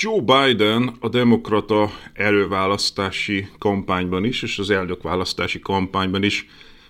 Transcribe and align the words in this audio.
Joe 0.00 0.20
Biden 0.20 0.96
a 1.00 1.08
demokrata 1.08 1.90
előválasztási 2.12 3.48
kampányban 3.58 4.24
is, 4.24 4.42
és 4.42 4.58
az 4.58 4.70
elnökválasztási 4.70 5.60
kampányban 5.60 6.22
is 6.22 6.46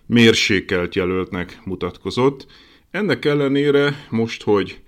mérsékelt 0.07 0.95
jelöltnek 0.95 1.61
mutatkozott. 1.65 2.47
Ennek 2.91 3.25
ellenére 3.25 4.07
most, 4.11 4.43
hogy 4.43 4.81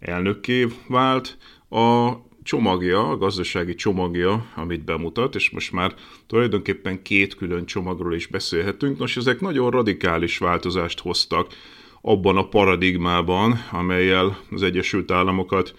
elnökké 0.00 0.66
vált, 0.88 1.36
a 1.70 2.12
csomagja, 2.42 3.08
a 3.08 3.16
gazdasági 3.16 3.74
csomagja, 3.74 4.46
amit 4.54 4.84
bemutat, 4.84 5.34
és 5.34 5.50
most 5.50 5.72
már 5.72 5.94
tulajdonképpen 6.26 7.02
két 7.02 7.34
külön 7.34 7.66
csomagról 7.66 8.14
is 8.14 8.26
beszélhetünk. 8.26 8.98
Nos, 8.98 9.16
ezek 9.16 9.40
nagyon 9.40 9.70
radikális 9.70 10.38
változást 10.38 11.00
hoztak 11.00 11.52
abban 12.00 12.36
a 12.36 12.48
paradigmában, 12.48 13.64
amelyel 13.70 14.38
az 14.50 14.62
Egyesült 14.62 15.10
Államokat 15.10 15.74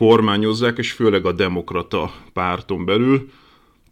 kormányozzák, 0.00 0.78
és 0.78 0.92
főleg 0.92 1.26
a 1.26 1.32
demokrata 1.32 2.12
párton 2.32 2.84
belül. 2.84 3.30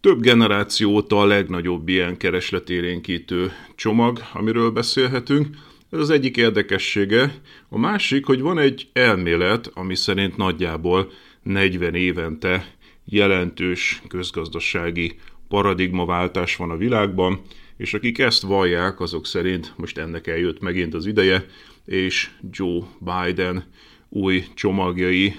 Több 0.01 0.19
generáció 0.19 0.91
óta 0.91 1.19
a 1.19 1.25
legnagyobb 1.25 1.87
ilyen 1.87 2.17
keresletérénkítő 2.17 3.51
csomag, 3.75 4.19
amiről 4.33 4.71
beszélhetünk. 4.71 5.47
Ez 5.91 5.99
az 5.99 6.09
egyik 6.09 6.37
érdekessége. 6.37 7.41
A 7.67 7.77
másik, 7.77 8.25
hogy 8.25 8.41
van 8.41 8.59
egy 8.59 8.89
elmélet, 8.93 9.71
ami 9.73 9.95
szerint 9.95 10.37
nagyjából 10.37 11.11
40 11.43 11.95
évente 11.95 12.75
jelentős 13.05 14.01
közgazdasági 14.07 15.15
paradigmaváltás 15.47 16.55
van 16.55 16.69
a 16.69 16.77
világban, 16.77 17.41
és 17.77 17.93
akik 17.93 18.19
ezt 18.19 18.41
vallják, 18.41 18.99
azok 18.99 19.25
szerint 19.25 19.73
most 19.75 19.97
ennek 19.97 20.27
eljött 20.27 20.61
megint 20.61 20.93
az 20.93 21.05
ideje, 21.05 21.45
és 21.85 22.29
Joe 22.51 22.81
Biden 22.99 23.63
új 24.09 24.43
csomagjai, 24.53 25.33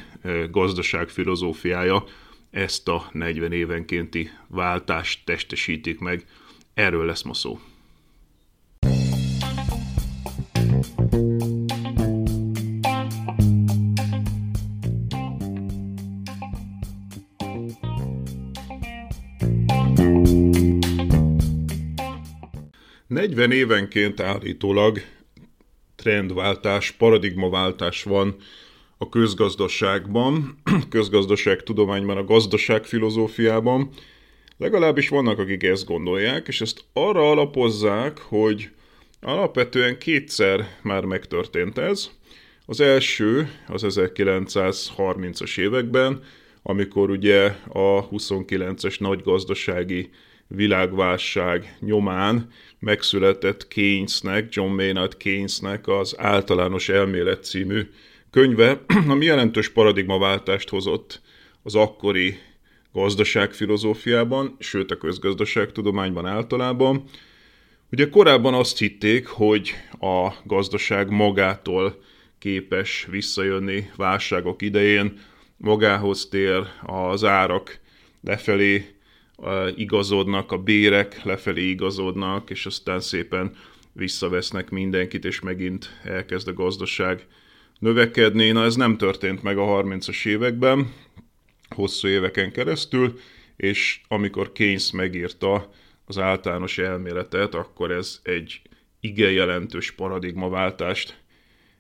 gazdaságfilozófiája 0.51 2.05
ezt 2.51 2.89
a 2.89 3.09
40 3.13 3.53
évenkénti 3.53 4.31
váltást 4.49 5.25
testesítik 5.25 5.99
meg. 5.99 6.25
Erről 6.75 7.07
lesz 7.07 7.23
ma 7.23 7.35
szó. 7.35 7.61
Negyven 23.07 23.53
évenként 23.53 24.21
állítólag 24.21 24.99
trendváltás, 25.97 26.91
paradigmaváltás 26.91 28.03
van 28.03 28.37
a 29.03 29.09
közgazdaságban, 29.09 30.59
közgazdaságtudományban, 30.89 32.17
a 32.17 32.25
gazdaságfilozófiában. 32.25 33.91
Legalábbis 34.57 35.09
vannak, 35.09 35.39
akik 35.39 35.63
ezt 35.63 35.87
gondolják, 35.87 36.49
és 36.49 36.61
ezt 36.61 36.85
arra 36.93 37.31
alapozzák, 37.31 38.19
hogy 38.19 38.71
alapvetően 39.21 39.99
kétszer 39.99 40.69
már 40.83 41.05
megtörtént 41.05 41.79
ez. 41.79 42.11
Az 42.67 42.81
első 42.81 43.51
az 43.67 43.85
1930-as 43.89 45.59
években, 45.59 46.23
amikor 46.63 47.11
ugye 47.11 47.45
a 47.69 48.09
29-es 48.09 49.01
nagy 49.01 49.23
gazdasági 49.23 50.11
világválság 50.47 51.77
nyomán 51.81 52.49
megszületett 52.79 53.69
Keynesnek, 53.69 54.55
John 54.55 54.75
Maynard 54.75 55.17
Keynesnek 55.17 55.89
az 55.89 56.15
Általános 56.19 56.89
Elmélet 56.89 57.45
című 57.45 57.91
könyve, 58.31 58.81
ami 59.09 59.25
jelentős 59.25 59.69
paradigmaváltást 59.69 60.69
hozott 60.69 61.21
az 61.63 61.75
akkori 61.75 62.39
gazdaságfilozófiában, 62.93 64.57
sőt 64.59 64.91
a 64.91 64.97
közgazdaságtudományban 64.97 66.27
általában. 66.27 67.05
Ugye 67.93 68.09
korábban 68.09 68.55
azt 68.55 68.79
hitték, 68.79 69.27
hogy 69.27 69.75
a 70.01 70.33
gazdaság 70.45 71.11
magától 71.11 72.03
képes 72.39 73.07
visszajönni 73.11 73.91
válságok 73.97 74.63
idején, 74.63 75.19
magához 75.57 76.29
tér, 76.29 76.67
az 76.83 77.25
árak 77.25 77.79
lefelé 78.25 78.95
igazodnak, 79.77 80.53
a 80.53 80.59
bérek 80.59 81.25
lefelé 81.25 81.69
igazodnak, 81.69 82.51
és 82.51 82.67
aztán 82.67 83.01
szépen 83.01 83.57
visszavesznek 83.93 84.71
mindenkit, 84.71 85.25
és 85.25 85.41
megint 85.41 86.01
elkezd 86.05 86.49
a 86.49 86.53
gazdaság 86.53 87.27
növekedni. 87.81 88.51
Na 88.51 88.65
ez 88.65 88.75
nem 88.77 88.97
történt 88.97 89.43
meg 89.43 89.59
a 89.59 89.83
30-as 89.83 90.27
években, 90.27 90.93
hosszú 91.69 92.09
éveken 92.09 92.53
keresztül, 92.53 93.19
és 93.57 94.01
amikor 94.09 94.53
Keynes 94.53 94.91
megírta 94.91 95.71
az 96.05 96.19
általános 96.19 96.79
elméletet, 96.79 97.55
akkor 97.55 97.91
ez 97.91 98.21
egy 98.23 98.63
igen 99.01 99.33
jelentős 99.33 99.91
paradigmaváltást 99.91 101.19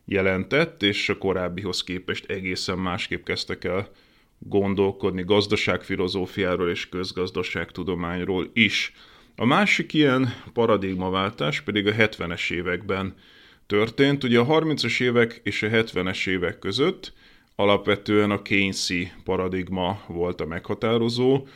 jelentett, 0.05 0.83
és 0.83 1.09
a 1.09 1.19
korábbihoz 1.19 1.85
képest 1.85 2.31
egészen 2.31 2.79
másképp 2.79 3.25
kezdtek 3.25 3.65
el 3.65 3.91
gondolkodni 4.39 5.23
gazdaságfilozófiáról 5.23 6.71
és 6.71 6.89
közgazdaságtudományról 6.89 8.51
is. 8.53 8.93
A 9.37 9.45
másik 9.45 9.93
ilyen 9.93 10.35
paradigmaváltás 10.53 11.61
pedig 11.61 11.87
a 11.87 11.93
70-es 11.93 12.53
években 12.53 13.15
történt. 13.71 14.25
Ugye 14.25 14.39
a 14.39 14.47
30-as 14.47 15.01
évek 15.01 15.41
és 15.43 15.63
a 15.63 15.69
70-es 15.69 16.29
évek 16.29 16.59
között 16.59 17.13
alapvetően 17.55 18.31
a 18.31 18.43
Keynesi 18.43 19.13
paradigma 19.25 20.03
volt 20.07 20.41
a 20.41 20.47
meghatározó, 20.47 21.47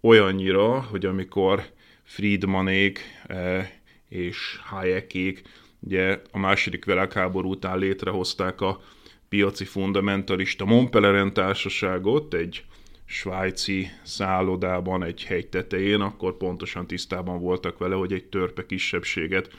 olyannyira, 0.00 0.80
hogy 0.80 1.06
amikor 1.06 1.62
Friedmanék 2.02 3.00
eh, 3.26 3.68
és 4.08 4.58
Hayekék 4.64 5.42
ugye 5.80 6.20
a 6.30 6.38
második 6.38 6.84
világháború 6.84 7.50
után 7.50 7.78
létrehozták 7.78 8.60
a 8.60 8.80
piaci 9.28 9.64
fundamentalista 9.64 10.64
Montpelleren 10.64 11.32
társaságot 11.32 12.34
egy 12.34 12.64
svájci 13.04 13.90
szállodában, 14.02 15.02
egy 15.04 15.24
hegy 15.24 15.46
tetején, 15.46 16.00
akkor 16.00 16.36
pontosan 16.36 16.86
tisztában 16.86 17.40
voltak 17.40 17.78
vele, 17.78 17.94
hogy 17.94 18.12
egy 18.12 18.24
törpe 18.24 18.66
kisebbséget 18.66 19.50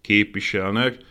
képviselnek. 0.00 1.10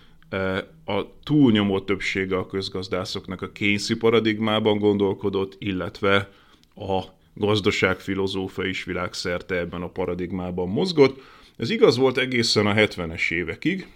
A 0.86 1.20
túlnyomó 1.24 1.80
többsége 1.80 2.38
a 2.38 2.46
közgazdászoknak 2.46 3.42
a 3.42 3.52
kényszi 3.52 3.96
paradigmában 3.96 4.78
gondolkodott, 4.80 5.56
illetve 5.60 6.30
a 6.76 7.04
gazdaságfilozófa 7.34 8.66
is 8.66 8.84
világszerte 8.84 9.58
ebben 9.58 9.82
a 9.82 9.90
paradigmában 9.90 10.70
mozgott. 10.70 11.22
Ez 11.58 11.70
igaz 11.70 11.98
volt 11.98 12.18
egészen 12.18 12.66
a 12.66 12.74
70-es 12.74 13.32
évekig, 13.32 13.88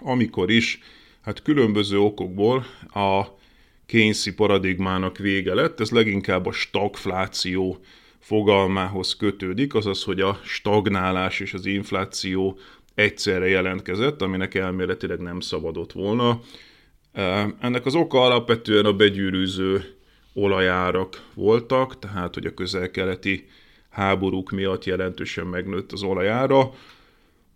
amikor 0.00 0.50
is 0.50 0.78
hát 1.20 1.42
különböző 1.42 1.98
okokból 1.98 2.64
a 2.94 3.24
Keynesi 3.86 4.34
paradigmának 4.34 5.18
vége 5.18 5.54
lett, 5.54 5.80
ez 5.80 5.90
leginkább 5.90 6.46
a 6.46 6.52
stagfláció 6.52 7.78
fogalmához 8.18 9.16
kötődik, 9.16 9.74
azaz, 9.74 10.02
hogy 10.02 10.20
a 10.20 10.40
stagnálás 10.44 11.40
és 11.40 11.54
az 11.54 11.66
infláció 11.66 12.58
egyszerre 12.98 13.48
jelentkezett, 13.48 14.22
aminek 14.22 14.54
elméletileg 14.54 15.18
nem 15.18 15.40
szabadott 15.40 15.92
volna. 15.92 16.40
Ennek 17.60 17.86
az 17.86 17.94
oka 17.94 18.22
alapvetően 18.22 18.84
a 18.84 18.92
begyűrűző 18.92 19.84
olajárak 20.34 21.24
voltak, 21.34 21.98
tehát 21.98 22.34
hogy 22.34 22.46
a 22.46 22.54
közel-keleti 22.54 23.46
háborúk 23.90 24.50
miatt 24.50 24.84
jelentősen 24.84 25.46
megnőtt 25.46 25.92
az 25.92 26.02
olajára, 26.02 26.70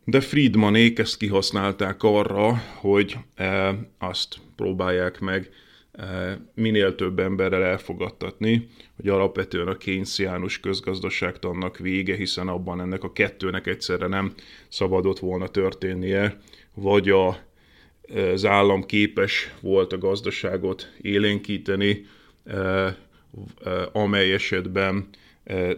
de 0.05 0.21
Friedmanék 0.21 0.99
ezt 0.99 1.17
kihasználták 1.17 2.03
arra, 2.03 2.63
hogy 2.75 3.17
azt 3.99 4.37
próbálják 4.57 5.21
meg 5.21 5.51
minél 6.55 6.95
több 6.95 7.19
emberrel 7.19 7.63
elfogadtatni, 7.63 8.69
hogy 8.97 9.09
alapvetően 9.09 9.69
a 9.69 9.77
kénciánus 9.77 10.61
közgazdaságtannak 10.61 11.79
vége, 11.79 12.17
hiszen 12.17 12.49
abban 12.49 12.81
ennek 12.81 13.05
a 13.05 13.13
kettőnek 13.13 13.67
egyszerre 13.67 14.07
nem 14.07 14.35
szabadott 14.69 15.19
volna 15.19 15.49
történnie, 15.49 16.39
vagy 16.75 17.11
a, 17.11 17.39
az 18.33 18.45
állam 18.45 18.85
képes 18.85 19.55
volt 19.61 19.93
a 19.93 19.99
gazdaságot 19.99 20.93
élénkíteni, 21.01 22.07
amely 23.93 24.33
esetben 24.33 25.09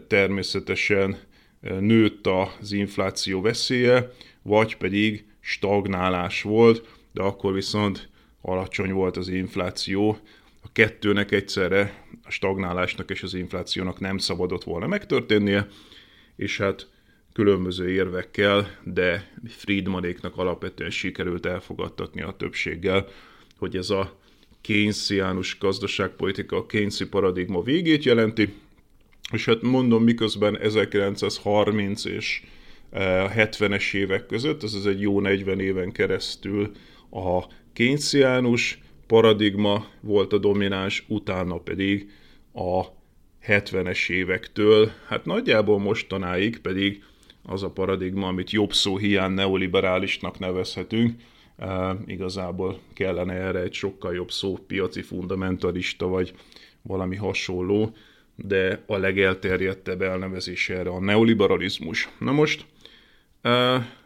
természetesen 0.06 1.18
nőtt 1.60 2.26
az 2.26 2.72
infláció 2.72 3.40
veszélye, 3.40 4.10
vagy 4.42 4.76
pedig 4.76 5.24
stagnálás 5.40 6.42
volt, 6.42 6.88
de 7.12 7.22
akkor 7.22 7.52
viszont 7.52 8.08
alacsony 8.46 8.92
volt 8.92 9.16
az 9.16 9.28
infláció. 9.28 10.18
A 10.62 10.72
kettőnek 10.72 11.30
egyszerre, 11.32 12.04
a 12.24 12.30
stagnálásnak 12.30 13.10
és 13.10 13.22
az 13.22 13.34
inflációnak 13.34 14.00
nem 14.00 14.18
szabadott 14.18 14.64
volna 14.64 14.86
megtörténnie, 14.86 15.68
és 16.36 16.58
hát 16.58 16.88
különböző 17.32 17.90
érvekkel, 17.90 18.78
de 18.82 19.30
Friedmanéknak 19.48 20.36
alapvetően 20.36 20.90
sikerült 20.90 21.46
elfogadtatni 21.46 22.22
a 22.22 22.34
többséggel, 22.38 23.08
hogy 23.58 23.76
ez 23.76 23.90
a 23.90 24.18
Keynesiánus 24.60 25.58
gazdaságpolitika, 25.58 26.56
a 26.56 26.66
Keynesi 26.66 27.06
paradigma 27.06 27.62
végét 27.62 28.04
jelenti, 28.04 28.54
és 29.32 29.44
hát 29.44 29.62
mondom, 29.62 30.02
miközben 30.02 30.58
1930 30.58 32.04
és 32.04 32.42
70-es 32.92 33.94
eh, 33.94 34.00
évek 34.00 34.26
között, 34.26 34.62
ez 34.62 34.84
egy 34.86 35.00
jó 35.00 35.20
40 35.20 35.60
éven 35.60 35.92
keresztül 35.92 36.70
a 37.10 37.44
kénciánus 37.74 38.78
paradigma 39.06 39.86
volt 40.00 40.32
a 40.32 40.38
domináns, 40.38 41.04
utána 41.08 41.58
pedig 41.58 42.10
a 42.54 42.82
70-es 43.46 44.10
évektől, 44.10 44.90
hát 45.08 45.24
nagyjából 45.24 45.78
mostanáig 45.78 46.58
pedig 46.58 47.02
az 47.42 47.62
a 47.62 47.70
paradigma, 47.70 48.26
amit 48.26 48.50
jobb 48.50 48.72
szó 48.72 48.96
hiány 48.96 49.32
neoliberálisnak 49.32 50.38
nevezhetünk, 50.38 51.20
e, 51.56 51.96
igazából 52.06 52.80
kellene 52.92 53.32
erre 53.32 53.60
egy 53.60 53.72
sokkal 53.72 54.14
jobb 54.14 54.30
szó, 54.30 54.58
piaci 54.66 55.02
fundamentalista 55.02 56.06
vagy 56.06 56.34
valami 56.82 57.16
hasonló, 57.16 57.96
de 58.36 58.82
a 58.86 58.96
legelterjedtebb 58.96 60.02
elnevezés 60.02 60.68
erre 60.68 60.90
a 60.90 61.00
neoliberalizmus. 61.00 62.08
Na 62.18 62.32
most, 62.32 62.66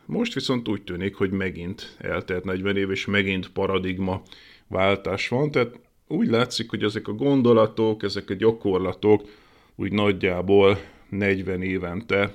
most 0.09 0.35
viszont 0.35 0.69
úgy 0.69 0.83
tűnik, 0.83 1.15
hogy 1.15 1.31
megint 1.31 1.97
eltelt 1.99 2.45
40 2.45 2.77
év, 2.77 2.91
és 2.91 3.07
megint 3.07 3.49
paradigma 3.49 4.23
váltás 4.67 5.29
van, 5.29 5.51
tehát 5.51 5.81
úgy 6.07 6.29
látszik, 6.29 6.71
hogy 6.71 6.83
ezek 6.83 7.09
a 7.09 7.13
gondolatok, 7.13 8.03
ezek 8.03 8.31
a 8.31 8.35
gyakorlatok 8.35 9.29
úgy 9.77 9.93
nagyjából 9.93 10.79
40 11.09 11.63
évente 11.63 12.35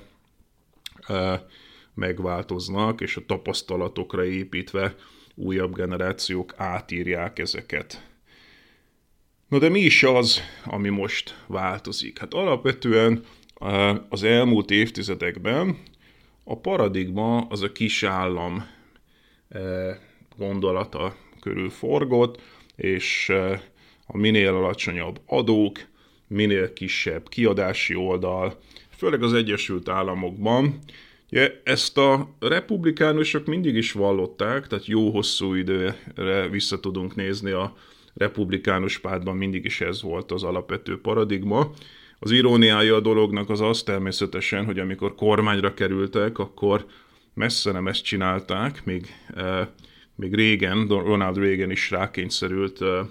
megváltoznak, 1.94 3.00
és 3.00 3.16
a 3.16 3.26
tapasztalatokra 3.26 4.24
építve 4.24 4.94
újabb 5.34 5.74
generációk 5.74 6.54
átírják 6.56 7.38
ezeket. 7.38 8.08
Na 9.48 9.58
de 9.58 9.68
mi 9.68 9.80
is 9.80 10.02
az, 10.02 10.40
ami 10.64 10.88
most 10.88 11.44
változik? 11.46 12.18
Hát 12.18 12.34
alapvetően 12.34 13.24
az 14.08 14.22
elmúlt 14.22 14.70
évtizedekben 14.70 15.78
a 16.44 16.58
paradigma 16.58 17.40
az 17.40 17.62
a 17.62 17.72
kis 17.72 18.02
állam 18.02 18.66
gondolata 20.36 21.16
körül 21.40 21.70
forgott, 21.70 22.40
és 22.76 23.32
a 24.06 24.16
minél 24.16 24.54
alacsonyabb 24.54 25.20
adók, 25.26 25.78
minél 26.26 26.72
kisebb 26.72 27.28
kiadási 27.28 27.94
oldal, 27.94 28.58
főleg 28.96 29.22
az 29.22 29.32
Egyesült 29.32 29.88
Államokban. 29.88 30.78
Ugye, 31.30 31.60
ezt 31.64 31.98
a 31.98 32.34
republikánusok 32.40 33.46
mindig 33.46 33.74
is 33.74 33.92
vallották, 33.92 34.66
tehát 34.66 34.86
jó 34.86 35.10
hosszú 35.10 35.54
időre 35.54 36.48
vissza 36.50 36.80
tudunk 36.80 37.14
nézni 37.14 37.50
a 37.50 37.76
republikánus 38.14 38.98
pártban 38.98 39.36
mindig 39.36 39.64
is 39.64 39.80
ez 39.80 40.02
volt 40.02 40.32
az 40.32 40.42
alapvető 40.42 41.00
paradigma. 41.00 41.70
Az 42.24 42.30
iróniája 42.30 42.94
a 42.94 43.00
dolognak 43.00 43.50
az 43.50 43.60
az 43.60 43.82
természetesen, 43.82 44.64
hogy 44.64 44.78
amikor 44.78 45.14
kormányra 45.14 45.74
kerültek, 45.74 46.38
akkor 46.38 46.86
messze 47.34 47.72
nem 47.72 47.86
ezt 47.86 48.04
csinálták, 48.04 48.84
még, 48.84 49.06
eh, 49.34 49.68
még 50.14 50.34
régen, 50.34 50.88
Ronald 50.88 51.36
Reagan 51.36 51.70
is 51.70 51.90
rákényszerült 51.90 52.82
eh, 52.82 53.06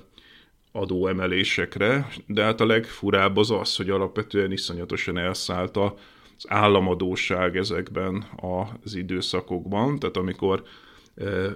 adóemelésekre, 0.71 2.07
de 2.25 2.43
hát 2.43 2.61
a 2.61 2.65
legfurább 2.65 3.37
az 3.37 3.51
az, 3.51 3.75
hogy 3.75 3.89
alapvetően 3.89 4.51
iszonyatosan 4.51 5.17
elszállt 5.17 5.77
az 5.77 6.45
államadóság 6.47 7.57
ezekben 7.57 8.25
az 8.83 8.95
időszakokban, 8.95 9.99
tehát 9.99 10.17
amikor 10.17 10.63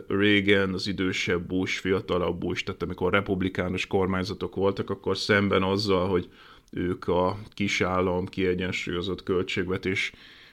Reagan, 0.08 0.74
az 0.74 0.88
idősebb 0.88 1.48
Bush, 1.48 1.80
fiatalabb 1.80 2.40
Bush, 2.40 2.64
tehát 2.64 2.84
amikor 2.84 3.12
republikánus 3.12 3.88
kormányzatok 3.88 4.56
voltak, 4.56 4.90
akkor 4.90 5.18
szemben 5.18 5.64
azzal, 5.64 6.08
hogy 6.08 6.30
ők 6.72 7.08
a 7.08 7.38
kisállam 7.54 8.26
kiegyensúlyozott 8.26 9.24
költségvetés 9.24 10.12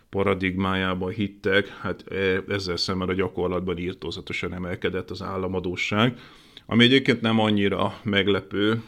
paradigmájában 0.08 1.11
hittek, 1.11 1.69
hát 1.69 2.12
e, 2.12 2.43
ezzel 2.49 2.76
szemben 2.76 3.08
a 3.08 3.12
gyakorlatban 3.12 3.78
írtózatosan 3.78 4.55
emelkedett 4.55 5.11
az 5.11 5.22
államadóság, 5.22 6.19
ami 6.66 6.84
egyébként 6.84 7.20
nem 7.20 7.40
annyira 7.40 8.00
meglepő, 8.02 8.82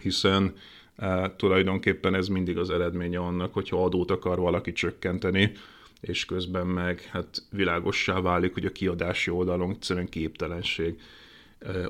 hiszen 0.00 0.54
e, 0.96 1.34
tulajdonképpen 1.36 2.14
ez 2.14 2.28
mindig 2.28 2.58
az 2.58 2.70
eredménye 2.70 3.18
annak, 3.18 3.52
hogyha 3.54 3.84
adót 3.84 4.10
akar 4.10 4.38
valaki 4.38 4.72
csökkenteni, 4.72 5.52
és 6.00 6.24
közben 6.24 6.66
meg 6.66 7.00
hát 7.00 7.42
világossá 7.50 8.20
válik, 8.20 8.54
hogy 8.54 8.64
a 8.66 8.72
kiadási 8.72 9.30
oldalon 9.30 9.70
egyszerűen 9.70 10.08
képtelenség 10.08 11.00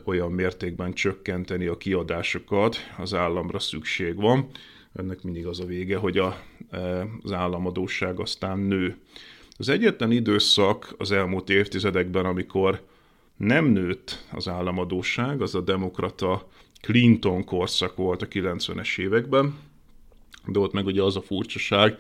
olyan 0.05 0.33
mértékben 0.33 0.93
csökkenteni 0.93 1.67
a 1.67 1.77
kiadásokat, 1.77 2.77
az 2.99 3.15
államra 3.15 3.59
szükség 3.59 4.17
van. 4.17 4.49
Ennek 4.95 5.23
mindig 5.23 5.47
az 5.47 5.61
a 5.61 5.65
vége, 5.65 5.97
hogy 5.97 6.19
a, 6.19 6.43
az 7.23 7.33
államadóság 7.33 8.21
aztán 8.21 8.59
nő. 8.59 8.97
Az 9.57 9.69
egyetlen 9.69 10.11
időszak 10.11 10.95
az 10.99 11.11
elmúlt 11.11 11.51
évtizedekben, 11.51 12.25
amikor 12.25 12.83
nem 13.37 13.65
nőtt 13.65 14.27
az 14.33 14.49
államadóság, 14.49 15.43
az 15.43 15.55
a 15.55 15.61
demokrata 15.61 16.49
Clinton 16.81 17.45
korszak 17.45 17.97
volt 17.97 18.23
a 18.23 18.29
90-es 18.29 18.99
években, 18.99 19.59
de 20.47 20.59
ott 20.59 20.73
meg 20.73 20.87
ugye 20.87 21.03
az 21.03 21.17
a 21.17 21.21
furcsaság, 21.23 21.99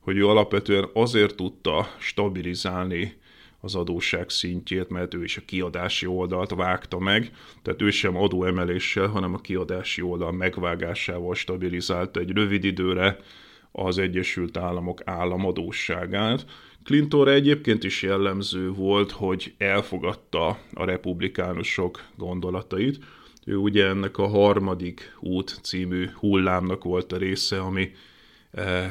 hogy 0.00 0.16
ő 0.16 0.26
alapvetően 0.28 0.88
azért 0.92 1.34
tudta 1.34 1.88
stabilizálni 1.98 3.16
az 3.64 3.74
adósság 3.74 4.28
szintjét, 4.30 4.88
mert 4.88 5.14
ő 5.14 5.22
is 5.22 5.36
a 5.36 5.42
kiadási 5.44 6.06
oldalt 6.06 6.50
vágta 6.50 6.98
meg, 6.98 7.30
tehát 7.62 7.82
ő 7.82 7.90
sem 7.90 8.16
adóemeléssel, 8.16 9.06
hanem 9.06 9.34
a 9.34 9.40
kiadási 9.40 10.02
oldal 10.02 10.32
megvágásával 10.32 11.34
stabilizálta 11.34 12.20
egy 12.20 12.30
rövid 12.30 12.64
időre 12.64 13.18
az 13.72 13.98
Egyesült 13.98 14.56
Államok 14.56 15.00
államadóságát. 15.04 16.46
Clintonra 16.84 17.32
egyébként 17.32 17.84
is 17.84 18.02
jellemző 18.02 18.70
volt, 18.70 19.10
hogy 19.10 19.54
elfogadta 19.58 20.58
a 20.72 20.84
republikánusok 20.84 22.02
gondolatait. 22.16 22.98
Ő 23.44 23.56
ugye 23.56 23.86
ennek 23.86 24.18
a 24.18 24.26
harmadik 24.26 25.16
út 25.20 25.58
című 25.62 26.08
hullámnak 26.14 26.84
volt 26.84 27.12
a 27.12 27.16
része, 27.16 27.60
ami 27.60 27.90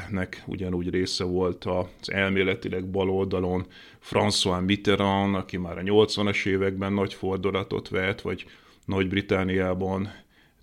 nek 0.09 0.43
ugyanúgy 0.45 0.89
része 0.89 1.23
volt 1.23 1.65
az 1.65 2.11
elméletileg 2.11 2.89
bal 2.89 3.09
oldalon 3.09 3.65
François 4.09 4.65
Mitterrand, 4.65 5.35
aki 5.35 5.57
már 5.57 5.77
a 5.77 5.81
80-as 5.81 6.45
években 6.45 6.93
nagy 6.93 7.13
fordulatot 7.13 7.89
vett, 7.89 8.21
vagy 8.21 8.45
Nagy-Britániában 8.85 10.11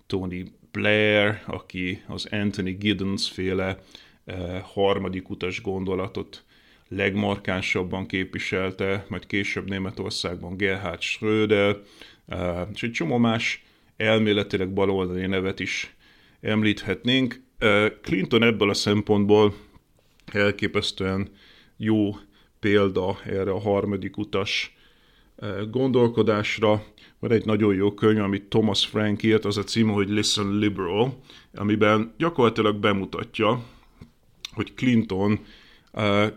Tony 0.07 0.51
Blair, 0.71 1.41
aki 1.45 2.03
az 2.07 2.27
Anthony 2.31 2.77
Giddens 2.77 3.29
féle 3.29 3.79
eh, 4.25 4.61
harmadik 4.61 5.29
utas 5.29 5.61
gondolatot 5.61 6.43
legmarkánsabban 6.87 8.05
képviselte, 8.05 9.05
majd 9.09 9.25
később 9.25 9.69
Németországban 9.69 10.57
Gerhard 10.57 11.01
Schröder, 11.01 11.77
eh, 12.27 12.67
és 12.73 12.83
egy 12.83 12.91
csomó 12.91 13.17
más 13.17 13.63
elméletileg 13.97 14.73
baloldali 14.73 15.25
nevet 15.25 15.59
is 15.59 15.95
említhetnénk. 16.41 17.41
Clinton 18.01 18.43
ebből 18.43 18.69
a 18.69 18.73
szempontból 18.73 19.53
elképesztően 20.25 21.29
jó 21.77 22.15
példa 22.59 23.19
erre 23.25 23.51
a 23.51 23.59
harmadik 23.59 24.17
utas 24.17 24.77
gondolkodásra. 25.69 26.83
van 27.19 27.31
egy 27.31 27.45
nagyon 27.45 27.75
jó 27.75 27.93
könyv, 27.93 28.21
amit 28.21 28.43
Thomas 28.43 28.85
Frank 28.85 29.23
írt, 29.23 29.45
az 29.45 29.57
a 29.57 29.63
cím, 29.63 29.89
hogy 29.89 30.09
Listen 30.09 30.57
Liberal, 30.57 31.19
amiben 31.53 32.13
gyakorlatilag 32.17 32.75
bemutatja, 32.75 33.63
hogy 34.53 34.73
Clinton 34.73 35.39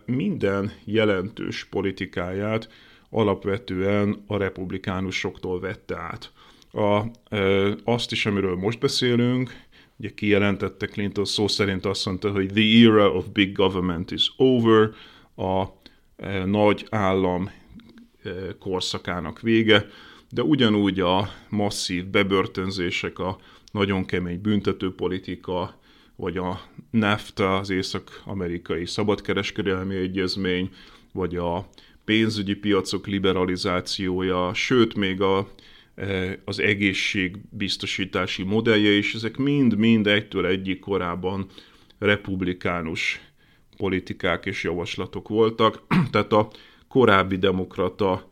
minden 0.05 0.73
jelentős 0.85 1.65
politikáját 1.65 2.69
alapvetően 3.11 4.25
a 4.27 4.37
republikánusoktól 4.37 5.61
vette 5.61 5.97
át. 5.97 6.33
A, 6.73 7.03
azt 7.85 8.13
is, 8.13 8.27
amiről 8.27 8.57
most 8.57 8.79
beszélünk, 8.79 9.51
ugye 10.03 10.15
kijelentette 10.15 10.87
Clinton 10.87 11.25
szó 11.25 11.49
szerint 11.49 11.85
azt 11.85 12.07
mondta, 12.07 12.31
hogy 12.31 12.47
the 12.47 12.89
era 12.89 13.13
of 13.13 13.27
big 13.33 13.53
government 13.53 14.11
is 14.11 14.33
over, 14.37 14.91
a 15.37 15.65
nagy 16.45 16.87
állam 16.91 17.51
korszakának 18.59 19.41
vége, 19.41 19.87
de 20.31 20.43
ugyanúgy 20.43 21.01
a 21.01 21.29
masszív 21.49 22.07
bebörtönzések, 22.07 23.19
a 23.19 23.39
nagyon 23.73 24.05
kemény 24.05 24.41
büntetőpolitika, 24.41 25.79
vagy 26.17 26.37
a 26.37 26.61
NAFTA, 26.91 27.57
az 27.57 27.71
Észak-Amerikai 27.71 28.87
Szabadkereskedelmi 28.87 29.97
Egyezmény, 29.97 30.71
vagy 31.13 31.37
a 31.37 31.69
pénzügyi 32.05 32.55
piacok 32.55 33.07
liberalizációja, 33.07 34.55
sőt 34.55 34.95
még 34.95 35.21
a, 35.21 35.39
e, 35.39 35.45
az 36.45 36.61
egészségbiztosítási 36.61 38.43
modellje 38.43 38.91
is, 38.91 39.15
ezek 39.15 39.37
mind-mind 39.37 40.07
egytől 40.07 40.47
egyik 40.47 40.81
korábban 40.81 41.47
republikánus 41.99 43.21
politikák 43.77 44.47
és 44.47 44.63
javaslatok 44.63 45.29
voltak. 45.29 45.83
Tehát 46.13 46.33
a 46.33 46.51
korábbi 46.89 47.37
demokrata 47.37 48.31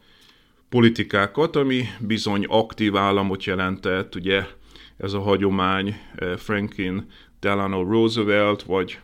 politikákat, 0.68 1.56
ami 1.56 1.84
bizony 2.00 2.44
aktív 2.48 2.96
államot 2.96 3.44
jelentett, 3.44 4.14
ugye 4.14 4.44
ez 4.96 5.12
a 5.12 5.20
hagyomány 5.20 5.96
Franklin 6.36 7.06
Delano 7.40 7.82
Roosevelt, 7.82 8.62
vagy, 8.62 8.98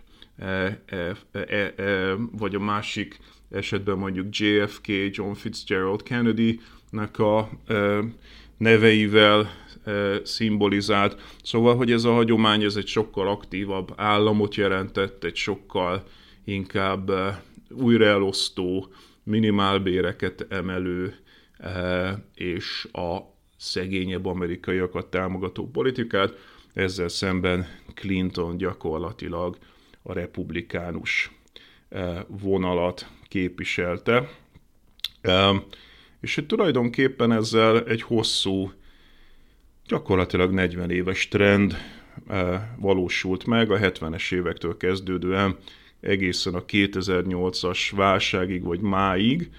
vagy 2.32 2.54
a 2.54 2.60
másik 2.60 3.18
esetben 3.50 3.98
mondjuk 3.98 4.36
JFK, 4.36 4.86
John 5.10 5.32
Fitzgerald 5.32 6.02
Kennedy-nek 6.02 7.18
a 7.18 7.50
e, 7.66 7.98
neveivel 8.56 9.50
szimbolizált. 10.22 11.20
Szóval, 11.42 11.76
hogy 11.76 11.92
ez 11.92 12.04
a 12.04 12.12
hagyomány, 12.12 12.62
ez 12.62 12.76
egy 12.76 12.86
sokkal 12.86 13.28
aktívabb 13.28 13.92
államot 13.96 14.54
jelentett, 14.54 15.24
egy 15.24 15.36
sokkal 15.36 16.04
inkább 16.44 17.10
újraelosztó, 17.70 18.88
minimálbéreket 19.22 20.46
emelő, 20.48 21.14
és 22.34 22.88
a 22.92 23.18
szegényebb 23.56 24.26
amerikaiakat 24.26 25.06
támogató 25.06 25.70
politikát, 25.70 26.34
ezzel 26.72 27.08
szemben 27.08 27.66
Clinton 27.94 28.56
gyakorlatilag 28.56 29.58
a 30.02 30.12
republikánus 30.12 31.30
vonalat 32.26 33.06
képviselte. 33.28 34.28
És 36.20 36.44
tulajdonképpen 36.46 37.32
ezzel 37.32 37.84
egy 37.84 38.02
hosszú, 38.02 38.72
gyakorlatilag 39.86 40.52
40 40.52 40.90
éves 40.90 41.28
trend 41.28 41.76
e, 42.28 42.74
valósult 42.78 43.46
meg 43.46 43.70
a 43.70 43.78
70-es 43.78 44.34
évektől 44.34 44.76
kezdődően 44.76 45.56
egészen 46.00 46.54
a 46.54 46.64
2008-as 46.64 47.92
válságig 47.94 48.62
vagy 48.62 48.80
máig, 48.80 49.50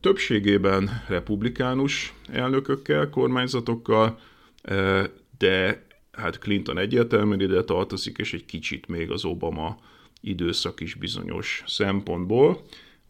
többségében 0.00 1.04
republikánus 1.08 2.14
elnökökkel, 2.32 3.10
kormányzatokkal, 3.10 4.18
de 5.38 5.86
hát 6.12 6.38
Clinton 6.38 6.78
egyértelműen 6.78 7.40
ide 7.40 7.64
tartozik, 7.64 8.18
és 8.18 8.32
egy 8.32 8.44
kicsit 8.44 8.86
még 8.86 9.10
az 9.10 9.24
Obama 9.24 9.78
időszak 10.20 10.80
is 10.80 10.94
bizonyos 10.94 11.62
szempontból. 11.66 12.62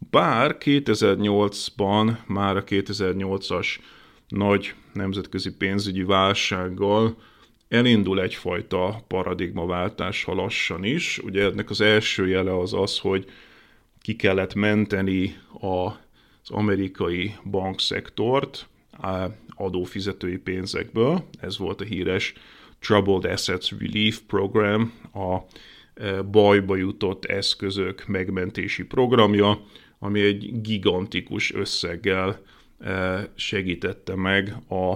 Bár 0.09 0.57
2008-ban 0.59 2.17
már 2.27 2.57
a 2.57 2.63
2008-as 2.63 3.67
nagy 4.27 4.73
nemzetközi 4.93 5.55
pénzügyi 5.55 6.03
válsággal 6.03 7.15
elindul 7.69 8.21
egyfajta 8.21 9.03
paradigmaváltás, 9.07 10.23
ha 10.23 10.33
lassan 10.33 10.83
is. 10.83 11.17
Ugye 11.17 11.43
ennek 11.43 11.69
az 11.69 11.81
első 11.81 12.27
jele 12.27 12.57
az 12.57 12.73
az, 12.73 12.99
hogy 12.99 13.25
ki 14.01 14.15
kellett 14.15 14.53
menteni 14.53 15.37
az 15.59 16.49
amerikai 16.49 17.35
bankszektort 17.49 18.67
adófizetői 19.55 20.37
pénzekből. 20.37 21.23
Ez 21.39 21.57
volt 21.57 21.81
a 21.81 21.83
híres 21.83 22.33
Troubled 22.79 23.31
Assets 23.31 23.71
Relief 23.79 24.19
Program, 24.27 24.93
a 25.13 25.37
e, 25.93 26.21
bajba 26.21 26.75
jutott 26.75 27.25
eszközök 27.25 28.07
megmentési 28.07 28.83
programja, 28.83 29.61
ami 29.99 30.21
egy 30.21 30.61
gigantikus 30.61 31.53
összeggel 31.53 32.41
e, 32.79 33.27
segítette 33.35 34.15
meg 34.15 34.55
a 34.69 34.95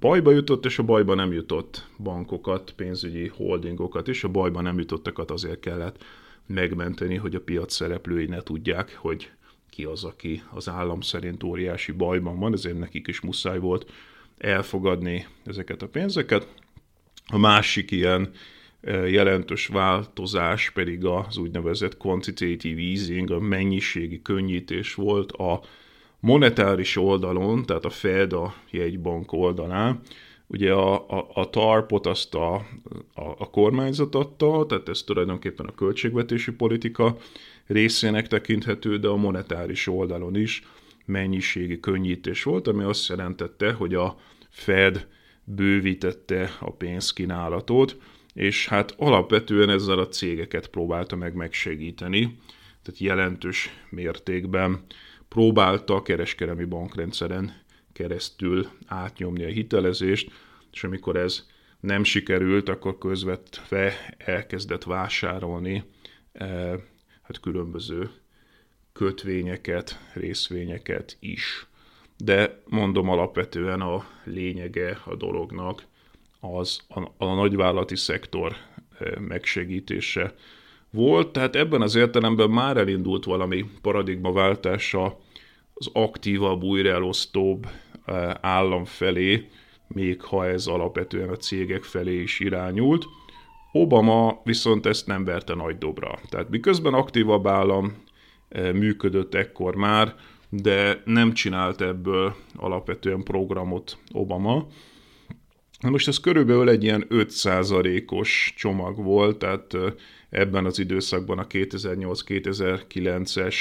bajba 0.00 0.30
jutott 0.30 0.64
és 0.64 0.78
a 0.78 0.82
bajba 0.82 1.14
nem 1.14 1.32
jutott 1.32 1.86
bankokat, 1.98 2.72
pénzügyi 2.76 3.28
holdingokat, 3.28 4.08
és 4.08 4.24
a 4.24 4.28
bajba 4.28 4.60
nem 4.60 4.78
jutottakat 4.78 5.30
azért 5.30 5.60
kellett 5.60 6.04
megmenteni, 6.46 7.14
hogy 7.14 7.34
a 7.34 7.40
piac 7.40 7.72
szereplői 7.72 8.26
ne 8.26 8.40
tudják, 8.40 8.96
hogy 8.96 9.30
ki 9.70 9.84
az, 9.84 10.04
aki 10.04 10.42
az 10.50 10.68
állam 10.68 11.00
szerint 11.00 11.42
óriási 11.42 11.92
bajban 11.92 12.38
van, 12.38 12.52
ezért 12.52 12.78
nekik 12.78 13.06
is 13.06 13.20
muszáj 13.20 13.58
volt 13.58 13.90
elfogadni 14.38 15.26
ezeket 15.44 15.82
a 15.82 15.88
pénzeket. 15.88 16.48
A 17.26 17.38
másik 17.38 17.90
ilyen 17.90 18.30
jelentős 18.86 19.66
változás 19.66 20.70
pedig 20.70 21.04
az 21.04 21.36
úgynevezett 21.36 21.96
quantitative 21.96 22.80
easing, 22.80 23.30
a 23.30 23.38
mennyiségi 23.38 24.22
könnyítés 24.22 24.94
volt 24.94 25.32
a 25.32 25.60
monetáris 26.20 26.96
oldalon, 26.96 27.64
tehát 27.64 27.84
a 27.84 27.90
Fed 27.90 28.32
a 28.32 28.54
jegybank 28.70 29.32
oldalán. 29.32 30.00
Ugye 30.46 30.72
a, 30.72 31.08
a, 31.08 31.30
a 31.34 31.50
TARP-ot 31.50 32.06
azt 32.06 32.34
a, 32.34 32.54
a, 32.54 32.62
a 33.38 33.50
kormányzat 33.50 34.14
adta, 34.14 34.66
tehát 34.68 34.88
ez 34.88 35.02
tulajdonképpen 35.02 35.66
a 35.66 35.74
költségvetési 35.74 36.50
politika 36.50 37.16
részének 37.66 38.26
tekinthető, 38.26 38.98
de 38.98 39.08
a 39.08 39.16
monetáris 39.16 39.86
oldalon 39.86 40.36
is 40.36 40.62
mennyiségi 41.04 41.80
könnyítés 41.80 42.42
volt, 42.42 42.66
ami 42.68 42.82
azt 42.82 43.08
jelentette, 43.08 43.72
hogy 43.72 43.94
a 43.94 44.16
Fed 44.48 45.06
bővítette 45.44 46.50
a 46.60 46.70
pénzkínálatot, 46.70 47.96
és 48.38 48.68
hát 48.68 48.94
alapvetően 48.96 49.70
ezzel 49.70 49.98
a 49.98 50.08
cégeket 50.08 50.68
próbálta 50.68 51.16
meg 51.16 51.34
megsegíteni, 51.34 52.38
tehát 52.82 53.00
jelentős 53.00 53.70
mértékben 53.90 54.84
próbálta 55.28 55.94
a 55.94 56.02
kereskedelmi 56.02 56.64
bankrendszeren 56.64 57.62
keresztül 57.92 58.68
átnyomni 58.86 59.44
a 59.44 59.48
hitelezést, 59.48 60.30
és 60.72 60.84
amikor 60.84 61.16
ez 61.16 61.46
nem 61.80 62.04
sikerült, 62.04 62.68
akkor 62.68 62.98
közvetve 62.98 64.14
elkezdett 64.18 64.84
vásárolni 64.84 65.84
eh, 66.32 66.72
hát 67.22 67.40
különböző 67.40 68.10
kötvényeket, 68.92 69.98
részvényeket 70.14 71.16
is. 71.20 71.66
De 72.16 72.62
mondom 72.66 73.08
alapvetően 73.08 73.80
a 73.80 74.06
lényege 74.24 75.00
a 75.04 75.16
dolognak 75.16 75.87
az 76.40 76.80
a, 76.88 77.24
a 77.24 77.34
nagyvállalati 77.34 77.96
szektor 77.96 78.52
megsegítése 79.18 80.34
volt, 80.90 81.32
tehát 81.32 81.56
ebben 81.56 81.82
az 81.82 81.94
értelemben 81.94 82.50
már 82.50 82.76
elindult 82.76 83.24
valami 83.24 83.64
paradigmaváltása 83.82 85.18
az 85.74 85.90
aktívabb, 85.92 86.62
újraelosztóbb 86.62 87.66
állam 88.40 88.84
felé, 88.84 89.48
még 89.88 90.22
ha 90.22 90.46
ez 90.46 90.66
alapvetően 90.66 91.28
a 91.28 91.36
cégek 91.36 91.82
felé 91.82 92.20
is 92.20 92.40
irányult. 92.40 93.04
Obama 93.72 94.40
viszont 94.44 94.86
ezt 94.86 95.06
nem 95.06 95.24
verte 95.24 95.54
nagy 95.54 95.78
dobra. 95.78 96.18
Tehát 96.28 96.48
miközben 96.48 96.94
aktívabb 96.94 97.46
állam 97.46 98.02
működött 98.72 99.34
ekkor 99.34 99.74
már, 99.74 100.14
de 100.48 101.02
nem 101.04 101.32
csinált 101.32 101.80
ebből 101.80 102.34
alapvetően 102.56 103.22
programot 103.22 103.98
Obama. 104.12 104.66
Most 105.80 106.08
ez 106.08 106.18
körülbelül 106.18 106.68
egy 106.68 106.82
ilyen 106.82 107.06
5%-os 107.10 108.52
csomag 108.56 108.96
volt, 108.96 109.38
tehát 109.38 109.76
ebben 110.30 110.64
az 110.64 110.78
időszakban 110.78 111.38
a 111.38 111.46
2008-2009-es 111.46 113.56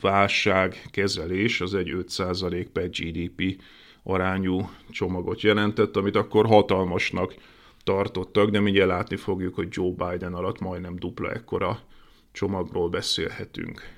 válságkezelés 0.00 1.60
az 1.60 1.74
egy 1.74 1.94
5% 1.94 2.66
per 2.72 2.90
GDP 2.90 3.62
arányú 4.02 4.70
csomagot 4.90 5.40
jelentett, 5.40 5.96
amit 5.96 6.16
akkor 6.16 6.46
hatalmasnak 6.46 7.34
tartottak, 7.84 8.50
de 8.50 8.60
mindjárt 8.60 8.88
látni 8.88 9.16
fogjuk, 9.16 9.54
hogy 9.54 9.68
Joe 9.70 9.90
Biden 9.90 10.34
alatt 10.34 10.60
majdnem 10.60 10.96
dupla 10.96 11.32
ekkora 11.32 11.80
csomagról 12.32 12.88
beszélhetünk. 12.88 13.94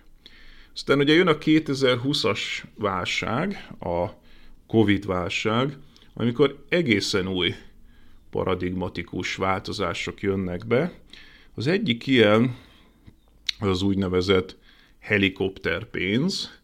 Aztán 0.74 0.98
ugye 0.98 1.14
jön 1.14 1.26
a 1.26 1.38
2020-as 1.38 2.40
válság, 2.74 3.68
a 3.80 4.06
Covid-válság, 4.66 5.76
amikor 6.20 6.64
egészen 6.68 7.28
új 7.28 7.54
paradigmatikus 8.30 9.34
változások 9.34 10.20
jönnek 10.20 10.66
be. 10.66 10.92
Az 11.54 11.66
egyik 11.66 12.06
ilyen 12.06 12.56
az 13.60 13.68
az 13.68 13.82
úgynevezett 13.82 14.56
helikopterpénz. 14.98 16.60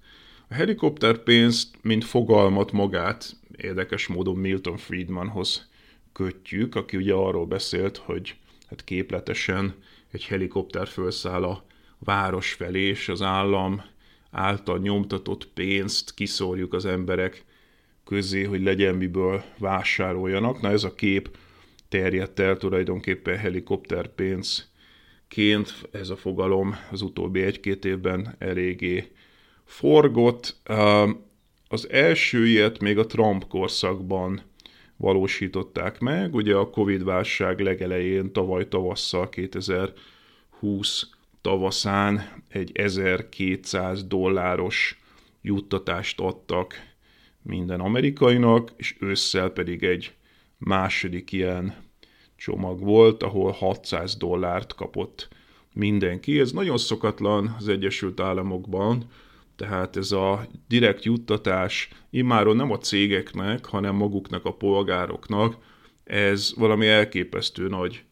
A 0.49 0.55
helikopterpénzt, 0.55 1.77
mint 1.83 2.05
fogalmat 2.05 2.73
magát 2.73 3.37
érdekes 3.57 4.07
módon 4.07 4.37
Milton 4.37 4.77
Friedmanhoz 4.77 5.69
kötjük, 6.13 6.75
aki 6.75 6.97
ugye 6.97 7.13
arról 7.13 7.47
beszélt, 7.47 7.97
hogy 7.97 8.37
hát 8.69 8.85
képletesen 8.85 9.75
egy 10.11 10.25
helikopter 10.25 10.89
felszáll 10.89 11.45
a 11.45 11.65
város 11.99 12.53
felé, 12.53 12.83
és 12.83 13.09
az 13.09 13.23
állam 13.23 13.83
által 14.31 14.79
nyomtatott 14.79 15.49
pénzt 15.55 16.15
kiszórjuk 16.15 16.73
az 16.73 16.85
emberek 16.85 17.45
közé, 18.05 18.43
hogy 18.43 18.63
legyen 18.63 18.95
miből 18.95 19.43
vásároljanak. 19.59 20.61
Na 20.61 20.71
ez 20.71 20.85
a 20.85 20.95
kép 20.95 21.37
terjedt 21.89 22.41
el 22.41 22.57
tulajdonképpen 22.57 23.37
helikopterpénzként, 23.37 25.75
ez 25.91 26.09
a 26.09 26.17
fogalom 26.17 26.77
az 26.91 27.03
utóbbi 27.03 27.43
egy-két 27.43 27.85
évben 27.85 28.35
eléggé 28.39 29.13
forgott. 29.65 30.57
Az 31.69 31.89
első 31.91 32.47
ilyet 32.47 32.79
még 32.79 32.99
a 32.99 33.07
Trump 33.07 33.49
korszakban 33.49 34.43
valósították 34.97 35.99
meg, 35.99 36.35
ugye 36.35 36.55
a 36.55 36.71
Covid-válság 36.71 37.61
legelején, 37.61 38.33
tavaly 38.33 38.69
tavasszal, 38.69 39.29
2020 39.29 41.09
tavaszán 41.41 42.43
egy 42.49 42.71
1200 42.75 44.05
dolláros 44.05 45.01
juttatást 45.43 46.21
adtak 46.21 46.94
minden 47.45 47.81
amerikainak, 47.81 48.73
és 48.77 48.97
ősszel 49.01 49.51
pedig 49.51 49.83
egy 49.83 50.15
második 50.59 51.33
ilyen 51.33 51.75
csomag 52.37 52.81
volt, 52.81 53.23
ahol 53.23 53.51
600 53.51 54.17
dollárt 54.17 54.75
kapott 54.75 55.29
mindenki. 55.73 56.41
Ez 56.41 56.53
nagyon 56.53 56.79
szokatlan 56.79 57.55
az 57.59 57.69
Egyesült 57.69 58.21
Államokban, 58.21 59.05
tehát 59.57 59.97
ez 59.97 60.13
a 60.13 60.47
direkt 60.69 61.05
juttatás 61.05 61.89
immáron 62.11 62.57
nem 62.57 62.71
a 62.71 62.79
cégeknek, 62.79 63.65
hanem 63.65 63.95
maguknak 63.95 64.45
a 64.45 64.55
polgároknak, 64.55 65.57
ez 66.05 66.53
valami 66.57 66.87
elképesztő 66.87 67.69
nagy 67.69 68.05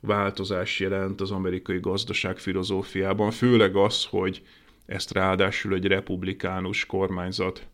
változás 0.00 0.80
jelent 0.80 1.20
az 1.20 1.30
amerikai 1.30 1.78
gazdaság 1.78 2.38
filozófiában, 2.38 3.30
főleg 3.30 3.76
az, 3.76 4.04
hogy 4.04 4.42
ezt 4.86 5.12
ráadásul 5.12 5.74
egy 5.74 5.84
republikánus 5.84 6.86
kormányzat 6.86 7.66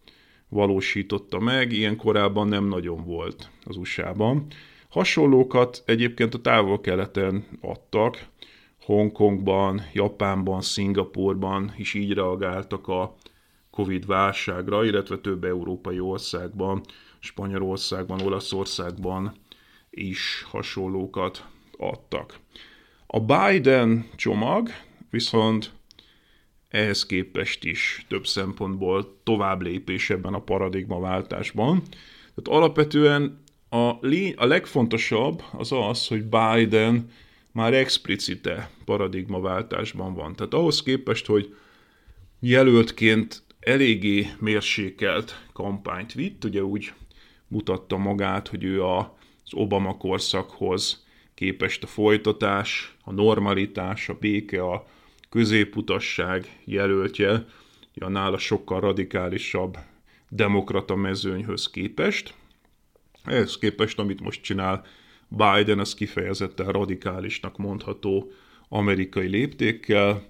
valósította 0.48 1.38
meg, 1.38 1.72
ilyen 1.72 1.96
korábban 1.96 2.48
nem 2.48 2.64
nagyon 2.64 3.04
volt 3.04 3.50
az 3.64 3.76
USA-ban. 3.76 4.46
Hasonlókat 4.88 5.82
egyébként 5.86 6.34
a 6.34 6.40
távol-keleten 6.40 7.44
adtak, 7.60 8.26
Hongkongban, 8.80 9.82
Japánban, 9.92 10.60
Szingapurban 10.60 11.74
is 11.76 11.94
így 11.94 12.12
reagáltak 12.12 12.88
a 12.88 13.14
Covid 13.70 14.06
válságra, 14.06 14.84
illetve 14.84 15.18
több 15.18 15.44
európai 15.44 16.00
országban, 16.00 16.80
Spanyolországban, 17.18 18.20
Olaszországban 18.20 19.34
is 19.90 20.46
hasonlókat 20.50 21.46
adtak. 21.78 22.38
A 23.06 23.20
Biden 23.20 24.08
csomag 24.14 24.68
viszont 25.10 25.72
ehhez 26.76 27.06
képest 27.06 27.64
is 27.64 28.04
több 28.08 28.26
szempontból 28.26 29.20
tovább 29.24 29.62
lépés 29.62 30.10
ebben 30.10 30.34
a 30.34 30.42
paradigmaváltásban. 30.42 31.82
Tehát 32.34 32.62
alapvetően 32.62 33.42
a, 33.68 33.76
a 34.36 34.46
legfontosabb 34.46 35.42
az 35.52 35.72
az, 35.72 36.06
hogy 36.06 36.22
Biden 36.24 37.10
már 37.52 37.74
explicite 37.74 38.70
paradigmaváltásban 38.84 40.14
van. 40.14 40.34
Tehát 40.34 40.54
ahhoz 40.54 40.82
képest, 40.82 41.26
hogy 41.26 41.54
jelöltként 42.40 43.42
eléggé 43.60 44.26
mérsékelt 44.38 45.46
kampányt 45.52 46.12
vitt, 46.12 46.44
ugye 46.44 46.64
úgy 46.64 46.92
mutatta 47.48 47.96
magát, 47.96 48.48
hogy 48.48 48.64
ő 48.64 48.84
az 48.84 49.06
Obama 49.50 49.96
korszakhoz 49.96 51.04
képest 51.34 51.82
a 51.82 51.86
folytatás, 51.86 52.96
a 53.04 53.12
normalitás, 53.12 54.08
a 54.08 54.16
béke, 54.20 54.62
a 54.62 54.86
középutasság 55.36 56.60
jelöltje, 56.64 57.46
a 58.00 58.08
nála 58.08 58.38
sokkal 58.38 58.80
radikálisabb 58.80 59.76
demokrata 60.28 60.94
mezőnyhöz 60.94 61.70
képest. 61.70 62.34
Ehhez 63.24 63.58
képest, 63.58 63.98
amit 63.98 64.20
most 64.20 64.42
csinál 64.42 64.84
Biden, 65.28 65.78
az 65.78 65.94
kifejezetten 65.94 66.66
radikálisnak 66.66 67.56
mondható 67.56 68.30
amerikai 68.68 69.26
léptékkel. 69.26 70.22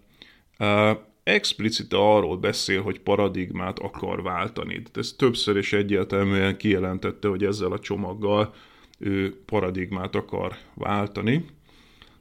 Explicite 1.23 1.97
arról 1.97 2.37
beszél, 2.37 2.83
hogy 2.83 3.01
paradigmát 3.01 3.79
akar 3.79 4.23
váltani. 4.23 4.83
De 4.93 5.01
ez 5.01 5.13
többször 5.13 5.57
is 5.57 5.73
egyértelműen 5.73 6.57
kijelentette, 6.57 7.29
hogy 7.29 7.45
ezzel 7.45 7.73
a 7.73 7.79
csomaggal 7.79 8.55
ő 8.99 9.43
paradigmát 9.45 10.15
akar 10.15 10.57
váltani. 10.75 11.45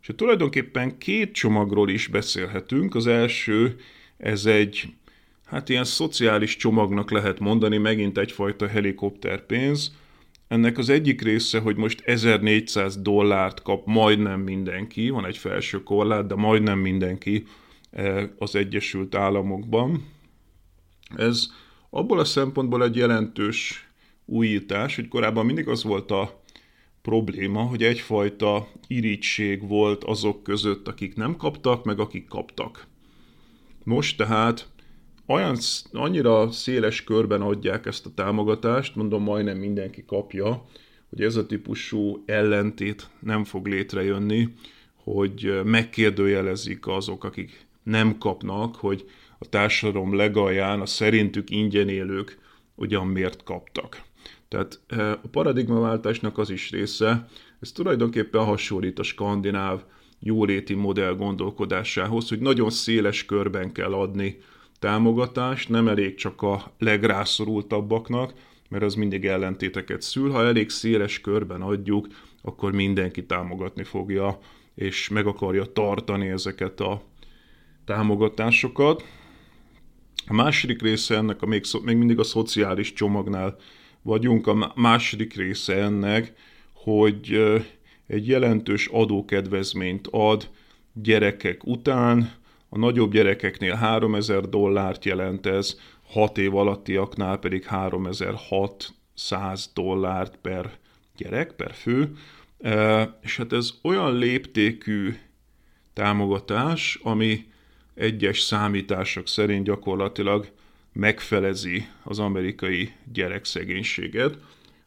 És 0.07 0.13
tulajdonképpen 0.15 0.97
két 0.97 1.31
csomagról 1.31 1.89
is 1.89 2.07
beszélhetünk. 2.07 2.95
Az 2.95 3.07
első, 3.07 3.75
ez 4.17 4.45
egy, 4.45 4.93
hát 5.45 5.69
ilyen 5.69 5.83
szociális 5.83 6.55
csomagnak 6.55 7.11
lehet 7.11 7.39
mondani, 7.39 7.77
megint 7.77 8.17
egyfajta 8.17 8.67
helikopterpénz. 8.67 9.95
Ennek 10.47 10.77
az 10.77 10.89
egyik 10.89 11.21
része, 11.21 11.59
hogy 11.59 11.75
most 11.75 12.01
1400 12.01 13.01
dollárt 13.01 13.61
kap 13.61 13.85
majdnem 13.85 14.39
mindenki, 14.39 15.09
van 15.09 15.25
egy 15.25 15.37
felső 15.37 15.83
korlát, 15.83 16.27
de 16.27 16.35
majdnem 16.35 16.79
mindenki 16.79 17.45
eh, 17.91 18.29
az 18.37 18.55
Egyesült 18.55 19.15
Államokban. 19.15 20.05
Ez 21.15 21.47
abból 21.89 22.19
a 22.19 22.25
szempontból 22.25 22.83
egy 22.83 22.95
jelentős 22.95 23.89
újítás, 24.25 24.95
hogy 24.95 25.07
korábban 25.07 25.45
mindig 25.45 25.67
az 25.67 25.83
volt 25.83 26.11
a 26.11 26.43
probléma, 27.05 27.61
hogy 27.61 27.83
egyfajta 27.83 28.67
irítség 28.87 29.67
volt 29.67 30.03
azok 30.03 30.43
között, 30.43 30.87
akik 30.87 31.15
nem 31.15 31.35
kaptak, 31.35 31.83
meg 31.83 31.99
akik 31.99 32.27
kaptak. 32.27 32.87
Most 33.83 34.17
tehát 34.17 34.67
olyan, 35.25 35.57
annyira 35.91 36.51
széles 36.51 37.03
körben 37.03 37.41
adják 37.41 37.85
ezt 37.85 38.05
a 38.05 38.13
támogatást, 38.13 38.95
mondom, 38.95 39.23
majdnem 39.23 39.57
mindenki 39.57 40.05
kapja, 40.05 40.65
hogy 41.09 41.21
ez 41.21 41.35
a 41.35 41.45
típusú 41.45 42.23
ellentét 42.25 43.09
nem 43.19 43.43
fog 43.43 43.67
létrejönni, 43.67 44.49
hogy 45.03 45.61
megkérdőjelezik 45.63 46.87
azok, 46.87 47.23
akik 47.23 47.67
nem 47.83 48.17
kapnak, 48.17 48.75
hogy 48.75 49.09
a 49.39 49.49
társadalom 49.49 50.15
legalján 50.15 50.81
a 50.81 50.85
szerintük 50.85 51.49
ingyen 51.49 51.89
élők 51.89 52.37
ugyan 52.75 53.07
miért 53.07 53.43
kaptak. 53.43 54.04
Tehát 54.55 54.79
a 55.23 55.27
paradigmaváltásnak 55.31 56.37
az 56.37 56.49
is 56.49 56.71
része, 56.71 57.27
ez 57.59 57.71
tulajdonképpen 57.71 58.43
hasonlít 58.43 58.99
a 58.99 59.03
skandináv 59.03 59.83
jóléti 60.19 60.73
modell 60.73 61.15
gondolkodásához, 61.15 62.29
hogy 62.29 62.39
nagyon 62.39 62.69
széles 62.69 63.25
körben 63.25 63.71
kell 63.71 63.93
adni 63.93 64.37
támogatást, 64.79 65.69
nem 65.69 65.87
elég 65.87 66.15
csak 66.15 66.41
a 66.41 66.73
legrászorultabbaknak, 66.79 68.33
mert 68.69 68.83
az 68.83 68.95
mindig 68.95 69.25
ellentéteket 69.25 70.01
szül. 70.01 70.31
Ha 70.31 70.45
elég 70.45 70.69
széles 70.69 71.21
körben 71.21 71.61
adjuk, 71.61 72.07
akkor 72.41 72.71
mindenki 72.71 73.25
támogatni 73.25 73.83
fogja, 73.83 74.39
és 74.75 75.09
meg 75.09 75.27
akarja 75.27 75.65
tartani 75.65 76.27
ezeket 76.27 76.79
a 76.79 77.01
támogatásokat. 77.85 79.03
A 80.27 80.33
második 80.33 80.81
része 80.81 81.15
ennek 81.15 81.41
a 81.41 81.45
még, 81.45 81.63
még 81.83 81.97
mindig 81.97 82.19
a 82.19 82.23
szociális 82.23 82.93
csomagnál 82.93 83.57
vagyunk. 84.05 84.47
A 84.47 84.71
második 84.75 85.35
része 85.35 85.75
ennek, 85.75 86.33
hogy 86.73 87.53
egy 88.07 88.27
jelentős 88.27 88.87
adókedvezményt 88.87 90.07
ad 90.11 90.49
gyerekek 90.93 91.65
után, 91.65 92.33
a 92.69 92.77
nagyobb 92.77 93.11
gyerekeknél 93.11 93.73
3000 93.73 94.49
dollárt 94.49 95.05
jelent 95.05 95.45
ez, 95.45 95.79
6 96.07 96.37
év 96.37 96.55
alattiaknál 96.55 97.37
pedig 97.37 97.65
3600 97.65 99.71
dollárt 99.73 100.37
per 100.41 100.71
gyerek, 101.17 101.51
per 101.51 101.73
fő. 101.73 102.11
És 103.21 103.37
hát 103.37 103.53
ez 103.53 103.73
olyan 103.83 104.17
léptékű 104.17 105.15
támogatás, 105.93 106.99
ami 107.03 107.45
egyes 107.93 108.39
számítások 108.39 109.27
szerint 109.27 109.65
gyakorlatilag 109.65 110.51
megfelezi 110.95 111.87
az 112.03 112.19
amerikai 112.19 112.91
gyerekszegénységet, 113.13 114.37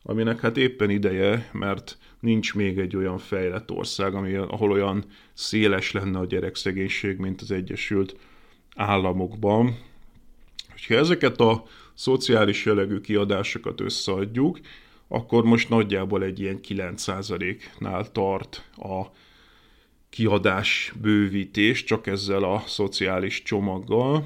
aminek 0.03 0.41
hát 0.41 0.57
éppen 0.57 0.91
ideje, 0.91 1.51
mert 1.53 1.99
nincs 2.21 2.55
még 2.55 2.79
egy 2.79 2.97
olyan 2.97 3.19
fejlett 3.19 3.71
ország, 3.71 4.15
ami, 4.15 4.35
ahol 4.35 4.71
olyan 4.71 5.05
széles 5.33 5.93
lenne 5.93 6.19
a 6.19 6.27
gyerekszegénység, 6.27 7.17
mint 7.17 7.41
az 7.41 7.51
Egyesült 7.51 8.17
Államokban. 8.75 9.77
Ha 10.87 10.95
ezeket 10.95 11.41
a 11.41 11.65
szociális 11.95 12.65
jellegű 12.65 13.01
kiadásokat 13.01 13.81
összeadjuk, 13.81 14.61
akkor 15.09 15.45
most 15.45 15.69
nagyjából 15.69 16.23
egy 16.23 16.41
ilyen 16.41 16.61
9%-nál 16.69 18.13
tart 18.13 18.69
a 18.77 19.03
kiadás 20.11 20.93
bővítés, 21.01 21.85
csak 21.85 22.07
ezzel 22.07 22.43
a 22.43 22.63
szociális 22.67 23.43
csomaggal, 23.43 24.25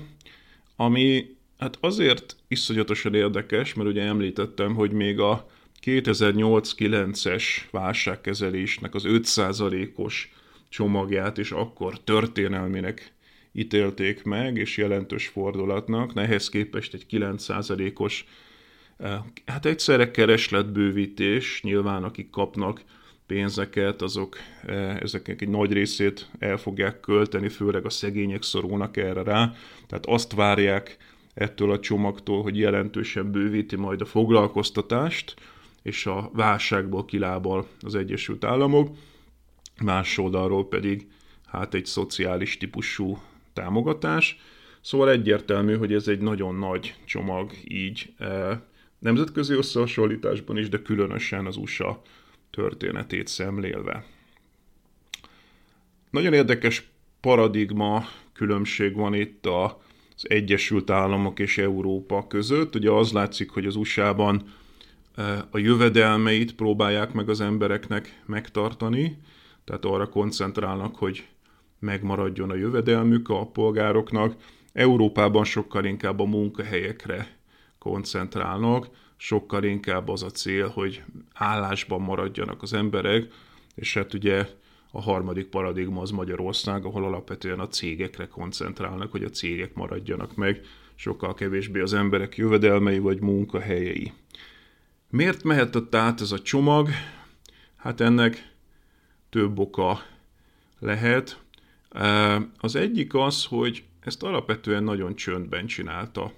ami 0.77 1.37
hát 1.63 1.79
azért 1.81 2.37
iszonyatosan 2.49 3.15
érdekes, 3.15 3.75
mert 3.75 3.89
ugye 3.89 4.03
említettem, 4.03 4.75
hogy 4.75 4.93
még 4.93 5.21
a 5.21 5.47
2008-9-es 5.85 7.45
válságkezelésnek 7.71 8.95
az 8.95 9.03
5%-os 9.07 10.33
csomagját 10.69 11.39
is 11.39 11.51
akkor 11.51 12.01
történelmének 12.01 13.13
ítélték 13.53 14.23
meg, 14.23 14.57
és 14.57 14.77
jelentős 14.77 15.27
fordulatnak, 15.27 16.15
nehez 16.15 16.49
képest 16.49 16.95
egy 16.95 17.07
9%-os 17.11 18.25
eh, 18.97 19.19
hát 19.47 19.67
egyszerre 19.67 20.11
keresletbővítés, 20.11 21.63
nyilván 21.63 22.05
akik 22.05 22.31
kapnak 22.31 22.83
pénzeket, 23.27 24.03
azok 24.03 24.37
eh, 24.67 24.97
ezeknek 24.97 25.43
egy 25.43 25.49
nagy 25.49 25.73
részét 25.73 26.29
el 26.39 26.57
fogják 26.57 27.01
költeni, 27.01 27.49
főleg 27.49 27.85
a 27.85 27.91
szegények 27.91 28.43
szorulnak 28.43 28.97
erre 28.97 29.23
rá, 29.23 29.53
tehát 29.87 30.07
azt 30.07 30.33
várják 30.33 30.99
ettől 31.35 31.71
a 31.71 31.81
csomagtól, 31.81 32.43
hogy 32.43 32.59
jelentősen 32.59 33.31
bővíti 33.31 33.77
majd 33.77 34.01
a 34.01 34.05
foglalkoztatást, 34.05 35.35
és 35.83 36.07
a 36.07 36.31
válságból 36.33 37.05
kilábal 37.05 37.67
az 37.81 37.95
Egyesült 37.95 38.45
Államok, 38.45 38.97
más 39.83 40.19
oldalról 40.19 40.69
pedig 40.69 41.07
hát 41.47 41.75
egy 41.75 41.87
szociális 41.87 42.57
típusú 42.57 43.19
támogatás. 43.53 44.39
Szóval 44.81 45.11
egyértelmű, 45.11 45.77
hogy 45.77 45.93
ez 45.93 46.09
egy 46.09 46.21
nagyon 46.21 46.55
nagy 46.55 46.95
csomag 47.05 47.53
így 47.65 48.13
eh, 48.19 48.59
nemzetközi 48.99 49.55
összehasonlításban 49.55 50.59
is, 50.59 50.69
de 50.69 50.83
különösen 50.83 51.47
az 51.47 51.57
USA 51.57 52.03
történetét 52.51 53.27
szemlélve. 53.27 54.05
Nagyon 56.11 56.33
érdekes 56.33 56.91
paradigma 57.21 58.05
különbség 58.33 58.95
van 58.95 59.15
itt 59.15 59.47
az 60.23 60.31
Egyesült 60.31 60.91
Államok 60.91 61.39
és 61.39 61.59
Európa 61.59 62.27
között. 62.27 62.75
Ugye 62.75 62.91
az 62.91 63.13
látszik, 63.13 63.51
hogy 63.51 63.67
az 63.67 63.77
USA-ban 63.77 64.43
eh, 65.15 65.39
a 65.51 65.59
jövedelmeit 65.59 66.55
próbálják 66.55 67.13
meg 67.13 67.29
az 67.29 67.41
embereknek 67.41 68.23
megtartani, 68.27 69.19
tehát 69.65 69.85
arra 69.85 70.09
koncentrálnak, 70.09 70.97
hogy 70.97 71.27
megmaradjon 71.79 72.51
a 72.51 72.55
jövedelmük 72.55 73.29
a 73.29 73.47
polgároknak. 73.47 74.35
Európában 74.73 75.45
sokkal 75.45 75.85
inkább 75.85 76.21
a 76.21 76.25
munkahelyekre 76.25 77.37
koncentrálnak, 77.79 78.89
sokkal 79.17 79.65
inkább 79.65 80.09
az 80.09 80.23
a 80.23 80.31
cél, 80.31 80.69
hogy 80.69 81.03
állásban 81.33 82.01
maradjanak 82.01 82.63
az 82.63 82.73
emberek, 82.73 83.27
és 83.75 83.95
hát 83.95 84.15
ugye 84.15 84.47
a 84.95 85.01
harmadik 85.01 85.47
paradigma 85.47 86.01
az 86.01 86.11
Magyarország, 86.11 86.85
ahol 86.85 87.05
alapvetően 87.05 87.61
a 87.61 87.69
cégekre 87.69 88.27
koncentrálnak, 88.27 89.11
hogy 89.11 89.25
a 89.25 89.31
cégek 89.31 89.75
maradjanak 89.75 90.35
meg, 90.35 90.61
sokkal 90.95 91.35
kevésbé 91.35 91.81
az 91.81 91.93
emberek 91.93 92.37
jövedelmei 92.37 92.99
vagy 92.99 93.21
munkahelyei. 93.21 94.13
Miért 95.11 95.43
mehetett 95.43 95.95
át 95.95 96.21
ez 96.21 96.33
a 96.33 96.43
csomag? 96.43 96.89
Hát 97.77 98.01
ennek 98.01 98.53
több 99.31 99.59
oka 99.59 100.03
lehet. 100.79 101.41
Az 102.59 102.77
egyik 102.77 103.15
az, 103.15 103.45
hogy 103.45 103.85
ezt 104.01 104.23
alapvetően 104.23 104.85
nagyon 104.85 105.15
csöndben 105.15 105.67
csinálta 105.67 106.33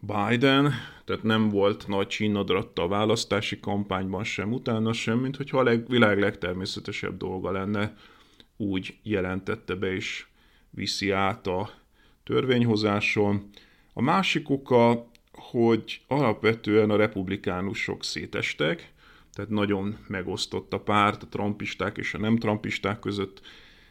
Biden, 0.00 0.72
tehát 1.04 1.22
nem 1.22 1.48
volt 1.48 1.86
nagy 1.86 2.06
csínadratta 2.06 2.82
a 2.82 2.88
választási 2.88 3.60
kampányban 3.60 4.24
sem, 4.24 4.52
utána 4.52 4.92
sem, 4.92 5.18
mint 5.18 5.36
hogyha 5.36 5.58
a 5.58 5.62
leg, 5.62 5.88
világ 5.88 6.18
legtermészetesebb 6.18 7.16
dolga 7.16 7.50
lenne, 7.50 7.94
úgy 8.56 8.96
jelentette 9.02 9.74
be 9.74 9.92
és 9.92 10.26
viszi 10.70 11.10
át 11.10 11.46
a 11.46 11.70
törvényhozáson. 12.24 13.50
A 13.92 14.02
másik 14.02 14.50
oka, 14.50 15.10
hogy 15.32 16.00
alapvetően 16.06 16.90
a 16.90 16.96
republikánusok 16.96 18.04
szétestek, 18.04 18.92
tehát 19.32 19.50
nagyon 19.50 19.98
megosztott 20.08 20.72
a 20.72 20.80
párt, 20.80 21.22
a 21.22 21.28
trumpisták 21.28 21.96
és 21.96 22.14
a 22.14 22.18
nem 22.18 22.36
trumpisták 22.36 22.98
között, 22.98 23.40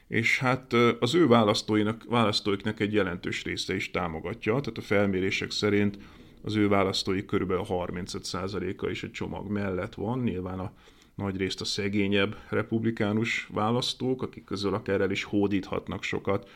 és 0.08 0.40
hát 0.40 0.74
az 1.00 1.16
ő 1.16 1.28
választóinak, 1.28 2.04
választóiknak 2.10 2.80
egy 2.80 2.94
jelentős 2.94 3.44
része 3.44 3.76
is 3.76 3.92
támogatja, 3.92 4.52
tehát 4.52 4.78
a 4.78 4.82
felmérések 4.82 5.52
szerint 5.52 5.98
az 6.42 6.56
ő 6.56 6.68
választói 6.68 7.26
körülbelül 7.26 7.64
35%-a 7.68 8.90
is 8.90 9.04
egy 9.04 9.12
csomag 9.12 9.50
mellett 9.50 9.94
van, 9.94 10.20
nyilván 10.20 10.60
a 10.60 10.72
nagy 11.16 11.38
részt 11.38 11.62
a 11.62 11.66
szegényebb 11.66 12.38
republikánus 12.50 13.50
választók, 13.54 14.22
akik 14.22 14.44
közül 14.44 14.74
akár 14.74 15.02
el 15.02 15.12
is 15.12 15.24
hódíthatnak 15.24 16.04
sokat 16.04 16.50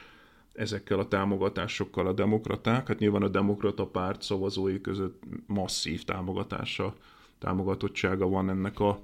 ezekkel 0.53 0.99
a 0.99 1.07
támogatásokkal 1.07 2.07
a 2.07 2.13
demokraták. 2.13 2.87
Hát 2.87 2.99
nyilván 2.99 3.21
a 3.21 3.27
demokrata 3.27 3.85
párt 3.85 4.21
szavazói 4.21 4.81
között 4.81 5.23
masszív 5.45 6.03
támogatása, 6.03 6.95
támogatottsága 7.39 8.27
van 8.27 8.49
ennek 8.49 8.79
a 8.79 8.99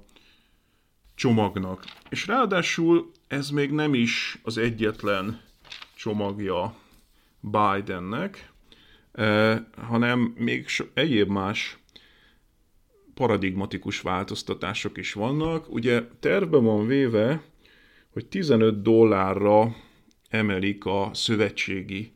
csomagnak. 1.14 1.84
És 2.08 2.26
ráadásul 2.26 3.10
ez 3.28 3.50
még 3.50 3.70
nem 3.70 3.94
is 3.94 4.38
az 4.42 4.58
egyetlen 4.58 5.40
csomagja 5.94 6.74
Bidennek, 7.40 8.50
eh, 9.12 9.60
hanem 9.76 10.34
még 10.36 10.66
egyéb 10.94 11.28
más 11.28 11.78
paradigmatikus 13.14 14.00
változtatások 14.00 14.98
is 14.98 15.12
vannak. 15.12 15.72
Ugye 15.72 16.02
terve 16.20 16.56
van 16.56 16.86
véve, 16.86 17.42
hogy 18.12 18.26
15 18.26 18.82
dollárra 18.82 19.76
emelik 20.28 20.84
a 20.84 21.10
szövetségi 21.12 22.12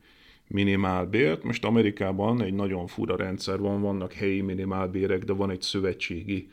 minimálbért. 0.47 1.43
Most 1.43 1.65
Amerikában 1.65 2.43
egy 2.43 2.55
nagyon 2.55 2.87
fura 2.87 3.17
rendszer 3.17 3.59
van, 3.59 3.81
vannak 3.81 4.13
helyi 4.13 4.41
minimálbérek, 4.41 5.25
de 5.25 5.33
van 5.33 5.51
egy 5.51 5.63
szövetségi 5.63 6.51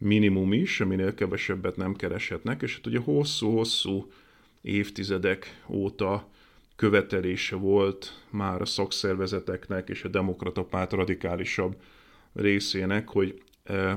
minimum 0.00 0.52
is, 0.52 0.80
aminél 0.80 1.14
kevesebbet 1.14 1.76
nem 1.76 1.94
kereshetnek, 1.94 2.62
és 2.62 2.74
hát 2.74 2.86
ugye 2.86 2.98
hosszú-hosszú 2.98 4.10
évtizedek 4.62 5.62
óta 5.68 6.28
követelése 6.76 7.56
volt 7.56 8.24
már 8.30 8.60
a 8.60 8.64
szakszervezeteknek 8.64 9.88
és 9.88 10.04
a 10.04 10.08
demokrata 10.08 10.64
párt 10.64 10.92
radikálisabb 10.92 11.76
részének, 12.32 13.08
hogy 13.08 13.42
eh, 13.62 13.96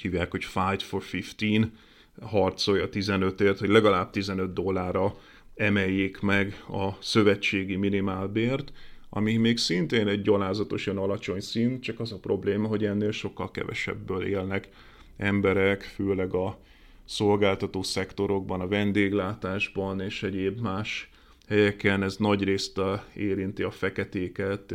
hívják, 0.00 0.30
hogy 0.30 0.44
Fight 0.44 0.82
for 0.82 1.02
15, 1.36 1.72
harcolja 2.20 2.88
15-ért, 2.92 3.58
hogy 3.58 3.68
legalább 3.68 4.10
15 4.10 4.52
dollárra 4.52 5.16
emeljék 5.54 6.20
meg 6.20 6.64
a 6.68 6.92
szövetségi 7.00 7.76
minimálbért, 7.76 8.72
ami 9.10 9.36
még 9.36 9.58
szintén 9.58 10.08
egy 10.08 10.22
gyalázatosan 10.22 10.98
alacsony 10.98 11.40
szint, 11.40 11.82
csak 11.82 12.00
az 12.00 12.12
a 12.12 12.18
probléma, 12.18 12.68
hogy 12.68 12.84
ennél 12.84 13.10
sokkal 13.10 13.50
kevesebből 13.50 14.24
élnek 14.24 14.68
emberek, 15.16 15.82
főleg 15.82 16.34
a 16.34 16.58
szolgáltató 17.04 17.82
szektorokban, 17.82 18.60
a 18.60 18.68
vendéglátásban 18.68 20.00
és 20.00 20.22
egyéb 20.22 20.60
más 20.60 21.10
helyeken. 21.48 22.02
Ez 22.02 22.16
nagy 22.16 22.42
részt 22.42 22.80
érinti 23.16 23.62
a 23.62 23.70
feketéket, 23.70 24.72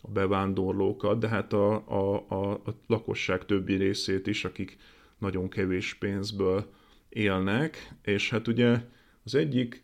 a 0.00 0.08
bevándorlókat, 0.08 1.18
de 1.18 1.28
hát 1.28 1.52
a, 1.52 1.72
a, 1.88 2.24
a, 2.28 2.50
a 2.50 2.74
lakosság 2.86 3.44
többi 3.44 3.74
részét 3.74 4.26
is, 4.26 4.44
akik 4.44 4.76
nagyon 5.18 5.48
kevés 5.48 5.94
pénzből 5.94 6.72
élnek, 7.08 7.92
és 8.02 8.30
hát 8.30 8.48
ugye 8.48 8.80
az 9.24 9.34
egyik 9.34 9.83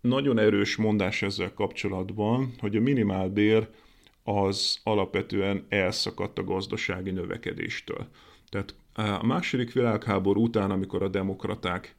nagyon 0.00 0.38
erős 0.38 0.76
mondás 0.76 1.22
ezzel 1.22 1.52
kapcsolatban, 1.52 2.54
hogy 2.58 2.76
a 2.76 2.80
minimálbér 2.80 3.68
az 4.22 4.80
alapvetően 4.82 5.66
elszakadt 5.68 6.38
a 6.38 6.44
gazdasági 6.44 7.10
növekedéstől. 7.10 8.06
Tehát 8.48 8.74
a 8.94 9.26
második 9.26 9.72
világháború 9.72 10.42
után, 10.42 10.70
amikor 10.70 11.02
a 11.02 11.08
demokraták 11.08 11.94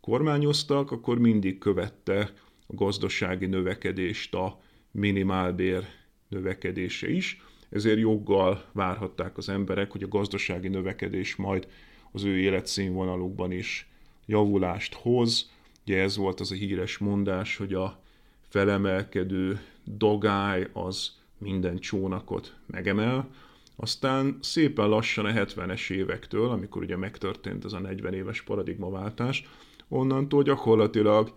kormányoztak, 0.00 0.90
akkor 0.90 1.18
mindig 1.18 1.58
követte 1.58 2.32
a 2.66 2.74
gazdasági 2.74 3.46
növekedést 3.46 4.34
a 4.34 4.60
minimálbér 4.90 5.84
növekedése 6.28 7.10
is, 7.10 7.42
ezért 7.70 7.98
joggal 7.98 8.64
várhatták 8.72 9.36
az 9.36 9.48
emberek, 9.48 9.90
hogy 9.90 10.02
a 10.02 10.08
gazdasági 10.08 10.68
növekedés 10.68 11.36
majd 11.36 11.68
az 12.12 12.24
ő 12.24 12.38
életszínvonalukban 12.38 13.52
is 13.52 13.88
javulást 14.26 14.94
hoz, 14.94 15.50
Ugye 15.90 16.02
ez 16.02 16.16
volt 16.16 16.40
az 16.40 16.50
a 16.50 16.54
híres 16.54 16.98
mondás, 16.98 17.56
hogy 17.56 17.74
a 17.74 18.00
felemelkedő 18.48 19.60
dogály 19.84 20.68
az 20.72 21.10
minden 21.38 21.78
csónakot 21.78 22.54
megemel, 22.66 23.28
aztán 23.76 24.38
szépen 24.40 24.88
lassan 24.88 25.24
a 25.24 25.32
70-es 25.32 25.90
évektől, 25.90 26.50
amikor 26.50 26.82
ugye 26.82 26.96
megtörtént 26.96 27.64
ez 27.64 27.72
a 27.72 27.78
40 27.78 28.14
éves 28.14 28.42
paradigmaváltás, 28.42 29.48
onnantól 29.88 30.42
gyakorlatilag 30.42 31.34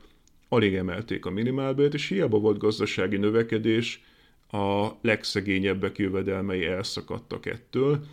alig 0.50 0.76
emelték 0.76 1.26
a 1.26 1.30
minimálbért, 1.30 1.94
és 1.94 2.08
hiába 2.08 2.40
volt 2.40 2.58
gazdasági 2.58 3.18
növekedés, 3.18 4.04
a 4.52 4.88
legszegényebbek 5.02 5.98
jövedelmei 5.98 6.66
elszakadtak 6.66 7.46
ettől. 7.46 8.06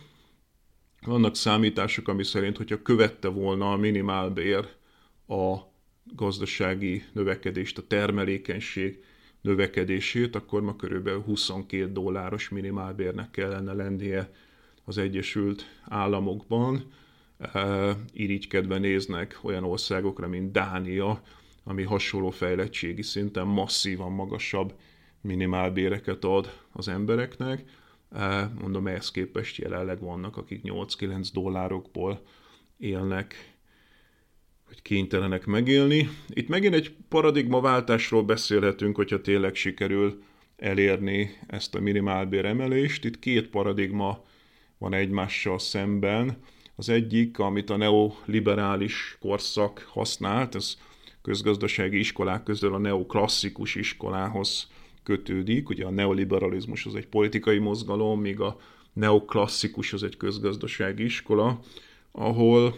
Vannak 1.05 1.35
számítások, 1.35 2.07
ami 2.07 2.23
szerint, 2.23 2.57
hogyha 2.57 2.81
követte 2.81 3.27
volna 3.27 3.71
a 3.71 3.77
minimálbér 3.77 4.67
a 5.27 5.69
gazdasági 6.03 7.03
növekedést, 7.13 7.77
a 7.77 7.87
termelékenység 7.87 9.03
növekedését, 9.41 10.35
akkor 10.35 10.61
ma 10.61 10.75
körülbelül 10.75 11.21
22 11.21 11.91
dolláros 11.91 12.49
minimálbérnek 12.49 13.31
kellene 13.31 13.73
lennie 13.73 14.31
az 14.83 14.97
Egyesült 14.97 15.65
Államokban. 15.83 16.91
E, 17.37 17.95
irigykedve 18.13 18.77
néznek 18.77 19.39
olyan 19.41 19.63
országokra, 19.63 20.27
mint 20.27 20.51
Dánia, 20.51 21.21
ami 21.63 21.83
hasonló 21.83 22.29
fejlettségi 22.29 23.01
szinten 23.01 23.47
masszívan 23.47 24.11
magasabb 24.11 24.73
minimálbéreket 25.21 26.23
ad 26.23 26.57
az 26.71 26.87
embereknek. 26.87 27.63
E, 28.11 28.51
mondom, 28.59 28.87
ehhez 28.87 29.11
képest 29.11 29.57
jelenleg 29.57 29.99
vannak, 29.99 30.37
akik 30.37 30.61
8-9 30.63 31.29
dollárokból 31.33 32.21
élnek, 32.77 33.50
hogy 34.71 34.81
kénytelenek 34.81 35.45
megélni. 35.45 36.09
Itt 36.27 36.47
megint 36.47 36.73
egy 36.73 36.93
paradigmaváltásról 37.09 38.23
beszélhetünk, 38.23 38.95
hogyha 38.95 39.21
tényleg 39.21 39.55
sikerül 39.55 40.23
elérni 40.57 41.37
ezt 41.47 41.75
a 41.75 41.79
minimálbér 41.79 42.45
emelést. 42.45 43.05
Itt 43.05 43.19
két 43.19 43.47
paradigma 43.47 44.23
van 44.77 44.93
egymással 44.93 45.59
szemben. 45.59 46.37
Az 46.75 46.89
egyik, 46.89 47.39
amit 47.39 47.69
a 47.69 47.77
neoliberális 47.77 49.17
korszak 49.19 49.87
használt, 49.89 50.55
ez 50.55 50.77
közgazdasági 51.21 51.97
iskolák 51.99 52.43
közül 52.43 52.73
a 52.73 52.77
neoklasszikus 52.77 53.75
iskolához 53.75 54.67
kötődik. 55.03 55.69
Ugye 55.69 55.85
a 55.85 55.91
neoliberalizmus 55.91 56.85
az 56.85 56.95
egy 56.95 57.07
politikai 57.07 57.57
mozgalom, 57.57 58.21
míg 58.21 58.39
a 58.39 58.59
neoklasszikus 58.93 59.93
az 59.93 60.03
egy 60.03 60.17
közgazdasági 60.17 61.03
iskola, 61.03 61.59
ahol 62.11 62.75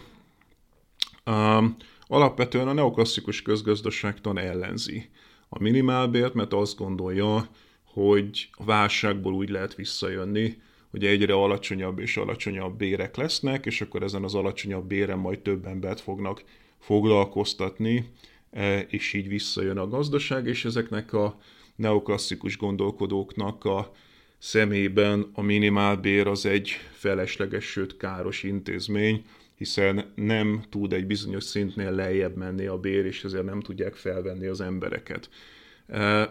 alapvetően 2.07 2.67
a 2.67 2.73
neoklasszikus 2.73 3.41
közgazdaságtan 3.41 4.37
ellenzi 4.37 5.09
a 5.49 5.61
minimálbért, 5.61 6.33
mert 6.33 6.53
azt 6.53 6.77
gondolja, 6.77 7.47
hogy 7.83 8.49
a 8.51 8.63
válságból 8.63 9.33
úgy 9.33 9.49
lehet 9.49 9.75
visszajönni, 9.75 10.57
hogy 10.91 11.05
egyre 11.05 11.33
alacsonyabb 11.33 11.99
és 11.99 12.17
alacsonyabb 12.17 12.77
bérek 12.77 13.15
lesznek, 13.15 13.65
és 13.65 13.81
akkor 13.81 14.03
ezen 14.03 14.23
az 14.23 14.35
alacsonyabb 14.35 14.85
béren 14.85 15.17
majd 15.17 15.39
több 15.39 15.65
embert 15.65 15.99
fognak 15.99 16.43
foglalkoztatni, 16.79 18.09
e, 18.51 18.79
és 18.79 19.13
így 19.13 19.27
visszajön 19.27 19.77
a 19.77 19.87
gazdaság, 19.87 20.47
és 20.47 20.65
ezeknek 20.65 21.13
a 21.13 21.39
neoklasszikus 21.75 22.57
gondolkodóknak 22.57 23.65
a 23.65 23.91
szemében 24.37 25.29
a 25.33 25.41
minimálbér 25.41 26.27
az 26.27 26.45
egy 26.45 26.69
felesleges, 26.91 27.65
sőt 27.65 27.97
káros 27.97 28.43
intézmény, 28.43 29.25
hiszen 29.55 30.11
nem 30.15 30.63
tud 30.69 30.93
egy 30.93 31.07
bizonyos 31.07 31.43
szintnél 31.43 31.91
lejjebb 31.91 32.35
menni 32.35 32.65
a 32.65 32.77
bér, 32.77 33.05
és 33.05 33.23
ezért 33.23 33.45
nem 33.45 33.59
tudják 33.59 33.95
felvenni 33.95 34.45
az 34.45 34.61
embereket. 34.61 35.29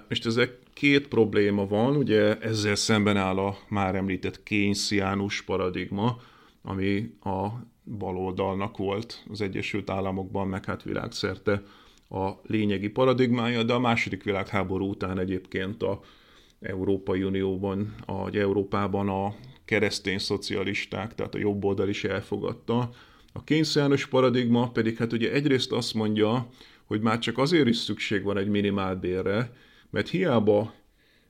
És 0.09 0.19
ezek 0.19 0.59
két 0.73 1.09
probléma 1.09 1.67
van, 1.67 1.97
ugye 1.97 2.39
ezzel 2.39 2.75
szemben 2.75 3.17
áll 3.17 3.39
a 3.39 3.59
már 3.69 3.95
említett 3.95 4.43
kénysziánus 4.43 5.43
paradigma, 5.43 6.21
ami 6.63 7.15
a 7.21 7.49
baloldalnak 7.85 8.77
volt 8.77 9.25
az 9.31 9.41
Egyesült 9.41 9.91
Államokban, 9.91 10.49
meg 10.49 10.65
hát 10.65 10.83
világszerte 10.83 11.63
a 12.09 12.31
lényegi 12.47 12.89
paradigmája, 12.89 13.63
de 13.63 13.73
a 13.73 13.79
második 13.79 14.23
világháború 14.23 14.89
után 14.89 15.19
egyébként 15.19 15.83
a 15.83 16.01
Európai 16.61 17.23
Unióban, 17.23 17.95
a 18.07 18.37
Európában 18.37 19.09
a 19.09 19.35
keresztény 19.65 20.19
szocialisták, 20.19 21.15
tehát 21.15 21.35
a 21.35 21.39
jobb 21.39 21.65
oldal 21.65 21.89
is 21.89 22.05
elfogadta. 22.05 22.91
A 23.33 23.45
kényszerűs 23.45 24.07
paradigma 24.07 24.71
pedig 24.71 24.97
hát 24.97 25.12
ugye 25.12 25.33
egyrészt 25.33 25.73
azt 25.73 25.95
mondja, 25.95 26.49
hogy 26.85 27.01
már 27.01 27.18
csak 27.18 27.38
azért 27.38 27.68
is 27.68 27.77
szükség 27.77 28.23
van 28.23 28.37
egy 28.37 28.49
minimálbérre, 28.49 29.53
mert 29.90 30.09
hiába 30.09 30.75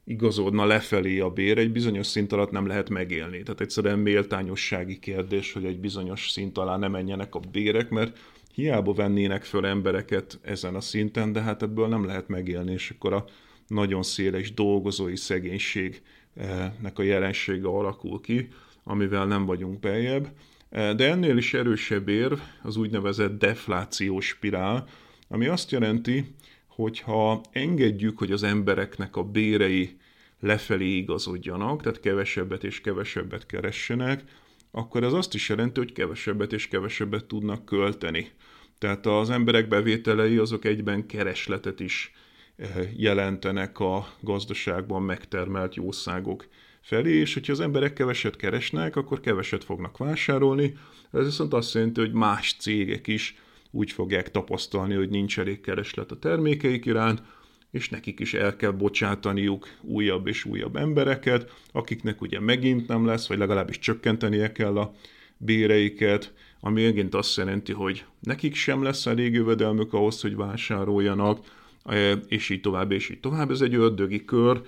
igazodna 0.04 0.64
lefelé 0.64 1.18
a 1.18 1.30
bér, 1.30 1.58
egy 1.58 1.72
bizonyos 1.72 2.06
szint 2.06 2.32
alatt 2.32 2.50
nem 2.50 2.66
lehet 2.66 2.88
megélni. 2.88 3.42
Tehát 3.42 3.60
egyszerűen 3.60 3.98
méltányossági 3.98 4.98
kérdés, 4.98 5.52
hogy 5.52 5.64
egy 5.64 5.78
bizonyos 5.78 6.30
szint 6.30 6.58
alá 6.58 6.76
ne 6.76 6.88
menjenek 6.88 7.34
a 7.34 7.40
bérek, 7.52 7.90
mert 7.90 8.18
hiába 8.54 8.92
vennének 8.92 9.44
föl 9.44 9.66
embereket 9.66 10.38
ezen 10.42 10.74
a 10.74 10.80
szinten, 10.80 11.32
de 11.32 11.40
hát 11.40 11.62
ebből 11.62 11.88
nem 11.88 12.04
lehet 12.04 12.28
megélni, 12.28 12.72
és 12.72 12.90
akkor 12.90 13.12
a 13.12 13.24
nagyon 13.66 14.02
széles 14.02 14.54
dolgozói 14.54 15.16
szegénységnek 15.16 16.92
a 16.94 17.02
jelensége 17.02 17.68
alakul 17.68 18.20
ki, 18.20 18.48
amivel 18.84 19.26
nem 19.26 19.44
vagyunk 19.44 19.80
beljebb. 19.80 20.28
De 20.72 21.11
ennél 21.11 21.37
is 21.37 21.54
erősebb 21.54 22.08
érv 22.08 22.38
az 22.62 22.76
úgynevezett 22.76 23.38
deflációs 23.38 24.26
spirál, 24.26 24.88
ami 25.28 25.46
azt 25.46 25.70
jelenti, 25.70 26.35
hogy 26.66 27.00
ha 27.00 27.40
engedjük, 27.50 28.18
hogy 28.18 28.32
az 28.32 28.42
embereknek 28.42 29.16
a 29.16 29.22
bérei 29.22 29.96
lefelé 30.40 30.96
igazodjanak, 30.96 31.82
tehát 31.82 32.00
kevesebbet 32.00 32.64
és 32.64 32.80
kevesebbet 32.80 33.46
keressenek, 33.46 34.22
akkor 34.70 35.04
ez 35.04 35.12
azt 35.12 35.35
is 35.35 35.48
jelenti, 35.48 35.80
hogy 35.80 35.92
kevesebbet 35.92 36.52
és 36.52 36.68
kevesebbet 36.68 37.24
tudnak 37.24 37.64
költeni. 37.64 38.30
Tehát 38.78 39.06
az 39.06 39.30
emberek 39.30 39.68
bevételei 39.68 40.37
azok 40.37 40.64
egyben 40.64 41.06
keresletet 41.06 41.80
is 41.80 42.12
eh, 42.56 42.68
jelentenek 42.96 43.78
a 43.78 44.06
gazdaságban 44.20 45.02
megtermelt 45.02 45.74
jószágok 45.74 46.46
felé, 46.82 47.12
és 47.12 47.34
hogyha 47.34 47.52
az 47.52 47.60
emberek 47.60 47.92
keveset 47.92 48.36
keresnek, 48.36 48.96
akkor 48.96 49.20
keveset 49.20 49.64
fognak 49.64 49.98
vásárolni. 49.98 50.74
Ez 51.12 51.24
viszont 51.24 51.54
azt 51.54 51.74
jelenti, 51.74 52.00
hogy 52.00 52.12
más 52.12 52.56
cégek 52.58 53.06
is 53.06 53.36
úgy 53.70 53.90
fogják 53.90 54.30
tapasztalni, 54.30 54.94
hogy 54.94 55.08
nincs 55.08 55.38
elég 55.38 55.60
kereslet 55.60 56.10
a 56.10 56.18
termékeik 56.18 56.84
iránt, 56.84 57.22
és 57.70 57.88
nekik 57.88 58.20
is 58.20 58.34
el 58.34 58.56
kell 58.56 58.70
bocsátaniuk 58.70 59.68
újabb 59.80 60.26
és 60.26 60.44
újabb 60.44 60.76
embereket, 60.76 61.52
akiknek 61.72 62.20
ugye 62.20 62.40
megint 62.40 62.88
nem 62.88 63.06
lesz, 63.06 63.28
vagy 63.28 63.38
legalábbis 63.38 63.78
csökkentenie 63.78 64.52
kell 64.52 64.78
a 64.78 64.94
béreiket, 65.36 66.32
ami 66.60 66.82
megint 66.82 67.14
azt 67.14 67.36
jelenti, 67.36 67.72
hogy 67.72 68.04
nekik 68.20 68.54
sem 68.54 68.82
lesz 68.82 69.06
elég 69.06 69.32
jövedelmük 69.32 69.92
ahhoz, 69.92 70.20
hogy 70.20 70.36
vásároljanak, 70.36 71.38
e, 71.84 72.12
és 72.12 72.48
így 72.48 72.60
tovább, 72.60 72.90
és 72.90 73.08
így 73.08 73.20
tovább. 73.20 73.50
Ez 73.50 73.60
egy 73.60 73.74
ördögi 73.74 74.24
kör, 74.24 74.62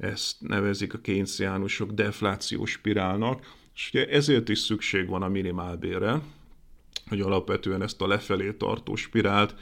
ezt 0.00 0.36
nevezik 0.40 0.94
a 0.94 0.98
kénysziánusok 0.98 1.90
deflációs 1.90 2.70
spirálnak, 2.70 3.54
és 3.74 3.90
ugye 3.92 4.08
ezért 4.08 4.48
is 4.48 4.58
szükség 4.58 5.08
van 5.08 5.22
a 5.22 5.28
minimálbérre, 5.28 6.20
hogy 7.08 7.20
alapvetően 7.20 7.82
ezt 7.82 8.00
a 8.00 8.06
lefelé 8.06 8.52
tartó 8.52 8.94
spirált 8.94 9.54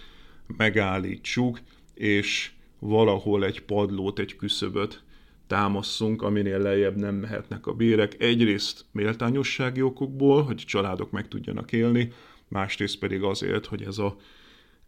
megállítsuk, 0.56 1.60
és 1.94 2.50
valahol 2.78 3.44
egy 3.44 3.62
padlót, 3.62 4.18
egy 4.18 4.36
küszöböt 4.36 5.02
támaszunk, 5.46 6.22
aminél 6.22 6.58
lejjebb 6.58 6.96
nem 6.96 7.14
mehetnek 7.14 7.66
a 7.66 7.72
bérek. 7.72 8.22
Egyrészt 8.22 8.84
méltányossági 8.92 9.82
okokból, 9.82 10.42
hogy 10.42 10.56
családok 10.56 11.10
meg 11.10 11.28
tudjanak 11.28 11.72
élni, 11.72 12.12
másrészt 12.48 12.98
pedig 12.98 13.22
azért, 13.22 13.66
hogy 13.66 13.82
ez 13.82 13.98
a 13.98 14.16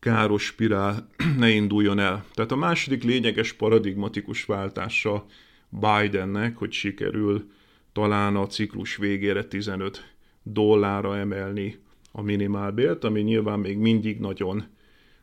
káros 0.01 0.45
spirál 0.45 1.09
ne 1.39 1.49
induljon 1.49 1.99
el. 1.99 2.25
Tehát 2.35 2.53
a 2.53 2.57
második 2.57 3.03
lényeges 3.03 3.53
paradigmatikus 3.53 4.45
váltása 4.45 5.27
Bidennek, 5.69 6.57
hogy 6.57 6.73
sikerül 6.73 7.51
talán 7.93 8.37
a 8.37 8.47
ciklus 8.47 8.97
végére 8.97 9.45
15 9.45 10.15
dollárra 10.43 11.17
emelni 11.17 11.79
a 12.13 12.23
minimálbért, 12.23 13.05
ami 13.05 13.21
nyilván 13.21 13.59
még 13.59 13.77
mindig 13.77 14.19
nagyon 14.19 14.65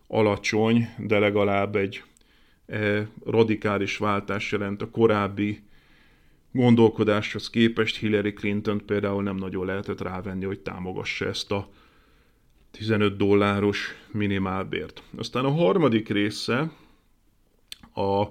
alacsony, 0.07 0.87
de 0.97 1.19
legalább 1.19 1.75
egy 1.75 2.03
e, 2.65 3.07
radikális 3.25 3.97
váltás 3.97 4.51
jelent 4.51 4.81
a 4.81 4.89
korábbi 4.89 5.61
gondolkodáshoz 6.51 7.49
képest 7.49 7.97
Hillary 7.97 8.33
Clinton 8.33 8.81
például 8.85 9.23
nem 9.23 9.35
nagyon 9.35 9.65
lehetett 9.65 10.01
rávenni, 10.01 10.45
hogy 10.45 10.59
támogassa 10.59 11.25
ezt 11.25 11.51
a 11.51 11.69
15 12.77 13.17
dolláros 13.17 13.95
minimálbért. 14.11 15.03
Aztán 15.17 15.45
a 15.45 15.51
harmadik 15.51 16.09
része 16.09 16.71
a 17.93 18.25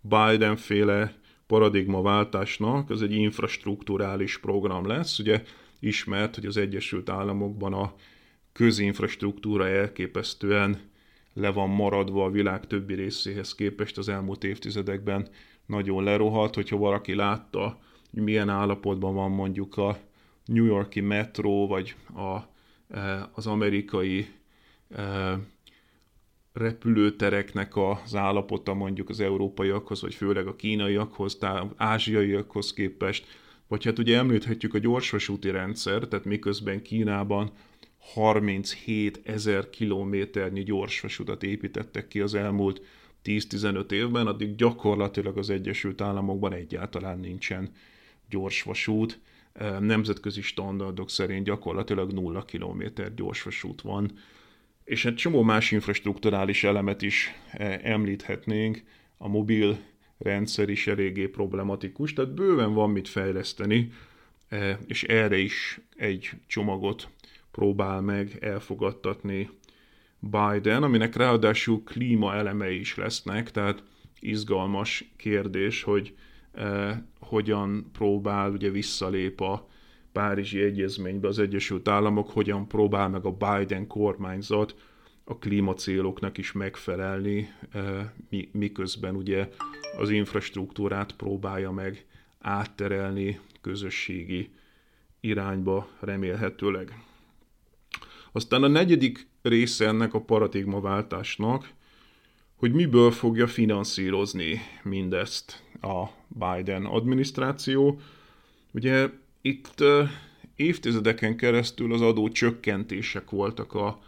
Biden 0.00 0.56
féle 0.56 1.14
paradigmaváltásnak, 1.46 2.90
az 2.90 3.02
egy 3.02 3.12
infrastruktúrális 3.12 4.38
program 4.38 4.86
lesz. 4.86 5.18
Ugye 5.18 5.42
ismert, 5.80 6.34
hogy 6.34 6.46
az 6.46 6.56
Egyesült 6.56 7.08
Államokban 7.08 7.72
a 7.72 7.94
közinfrastruktúra 8.52 9.68
elképesztően 9.68 10.80
le 11.34 11.50
van 11.50 11.68
maradva 11.68 12.24
a 12.24 12.30
világ 12.30 12.66
többi 12.66 12.94
részéhez 12.94 13.54
képest 13.54 13.98
az 13.98 14.08
elmúlt 14.08 14.44
évtizedekben 14.44 15.28
nagyon 15.66 16.04
lerohadt, 16.04 16.54
hogyha 16.54 16.76
valaki 16.76 17.14
látta, 17.14 17.78
hogy 18.10 18.22
milyen 18.22 18.48
állapotban 18.48 19.14
van 19.14 19.30
mondjuk 19.30 19.76
a 19.76 19.98
New 20.44 20.64
Yorki 20.64 21.00
metró, 21.00 21.66
vagy 21.66 21.94
a, 22.14 22.51
az 23.32 23.46
amerikai 23.46 24.26
repülőtereknek 26.52 27.76
az 27.76 28.14
állapota 28.14 28.74
mondjuk 28.74 29.08
az 29.08 29.20
európaiakhoz, 29.20 30.00
vagy 30.00 30.14
főleg 30.14 30.46
a 30.46 30.56
kínaiakhoz, 30.56 31.36
tehát 31.36 31.72
ázsiaiakhoz 31.76 32.72
képest, 32.72 33.26
vagy 33.68 33.84
hát 33.84 33.98
ugye 33.98 34.16
említhetjük 34.16 34.74
a 34.74 34.78
gyorsvasúti 34.78 35.50
rendszer, 35.50 36.02
tehát 36.08 36.24
miközben 36.24 36.82
Kínában 36.82 37.50
37 37.98 39.20
ezer 39.24 39.70
kilométernyi 39.70 40.62
gyorsvasutat 40.62 41.42
építettek 41.42 42.08
ki 42.08 42.20
az 42.20 42.34
elmúlt 42.34 42.82
10-15 43.24 43.90
évben, 43.90 44.26
addig 44.26 44.54
gyakorlatilag 44.54 45.38
az 45.38 45.50
Egyesült 45.50 46.00
Államokban 46.00 46.52
egyáltalán 46.52 47.18
nincsen 47.18 47.70
gyorsvasút. 48.30 49.20
Nemzetközi 49.80 50.42
standardok 50.42 51.10
szerint 51.10 51.44
gyakorlatilag 51.44 52.12
0 52.12 52.44
kilométer 52.44 53.14
gyorsvasút 53.14 53.80
van, 53.80 54.10
és 54.84 55.04
egy 55.04 55.14
csomó 55.14 55.42
más 55.42 55.70
infrastruktúrális 55.70 56.64
elemet 56.64 57.02
is 57.02 57.32
említhetnénk, 57.82 58.82
a 59.16 59.28
mobil 59.28 59.78
rendszer 60.18 60.68
is 60.68 60.86
eléggé 60.86 61.26
problematikus, 61.26 62.12
tehát 62.12 62.34
bőven 62.34 62.74
van 62.74 62.90
mit 62.90 63.08
fejleszteni, 63.08 63.92
és 64.86 65.02
erre 65.02 65.38
is 65.38 65.80
egy 65.96 66.30
csomagot 66.46 67.08
próbál 67.50 68.00
meg 68.00 68.38
elfogadtatni 68.40 69.50
Biden, 70.18 70.82
aminek 70.82 71.16
ráadásul 71.16 71.82
klíma 71.84 72.34
elemei 72.34 72.78
is 72.78 72.96
lesznek, 72.96 73.50
tehát 73.50 73.82
izgalmas 74.20 75.12
kérdés, 75.16 75.82
hogy 75.82 76.14
hogyan 77.20 77.90
próbál, 77.92 78.50
ugye 78.50 78.70
visszalép 78.70 79.40
a 79.40 79.68
Párizsi 80.12 80.62
Egyezménybe 80.62 81.28
az 81.28 81.38
Egyesült 81.38 81.88
Államok, 81.88 82.30
hogyan 82.30 82.68
próbál 82.68 83.08
meg 83.08 83.24
a 83.24 83.30
Biden 83.30 83.86
kormányzat 83.86 84.74
a 85.24 85.38
klímacéloknak 85.38 86.38
is 86.38 86.52
megfelelni, 86.52 87.48
eh, 87.72 88.08
miközben 88.52 89.16
ugye 89.16 89.48
az 89.98 90.10
infrastruktúrát 90.10 91.16
próbálja 91.16 91.70
meg 91.70 92.06
átterelni 92.40 93.40
közösségi 93.60 94.50
irányba 95.20 95.88
remélhetőleg. 96.00 97.02
Aztán 98.32 98.62
a 98.62 98.68
negyedik 98.68 99.26
része 99.42 99.86
ennek 99.86 100.14
a 100.14 100.20
paradigmaváltásnak, 100.20 101.70
hogy 102.62 102.72
miből 102.72 103.10
fogja 103.10 103.46
finanszírozni 103.46 104.60
mindezt 104.82 105.62
a 105.80 106.04
Biden 106.28 106.84
adminisztráció. 106.84 108.00
Ugye 108.72 109.08
itt 109.40 109.84
évtizedeken 110.56 111.36
keresztül 111.36 111.92
az 111.92 112.00
adó 112.00 112.28
csökkentések 112.28 113.30
voltak 113.30 113.74
a 113.74 114.02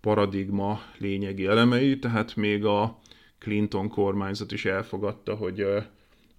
paradigma 0.00 0.80
lényegi 0.98 1.46
elemei, 1.46 1.98
tehát 1.98 2.36
még 2.36 2.64
a 2.64 3.00
Clinton 3.38 3.88
kormányzat 3.88 4.52
is 4.52 4.64
elfogadta, 4.64 5.34
hogy 5.34 5.66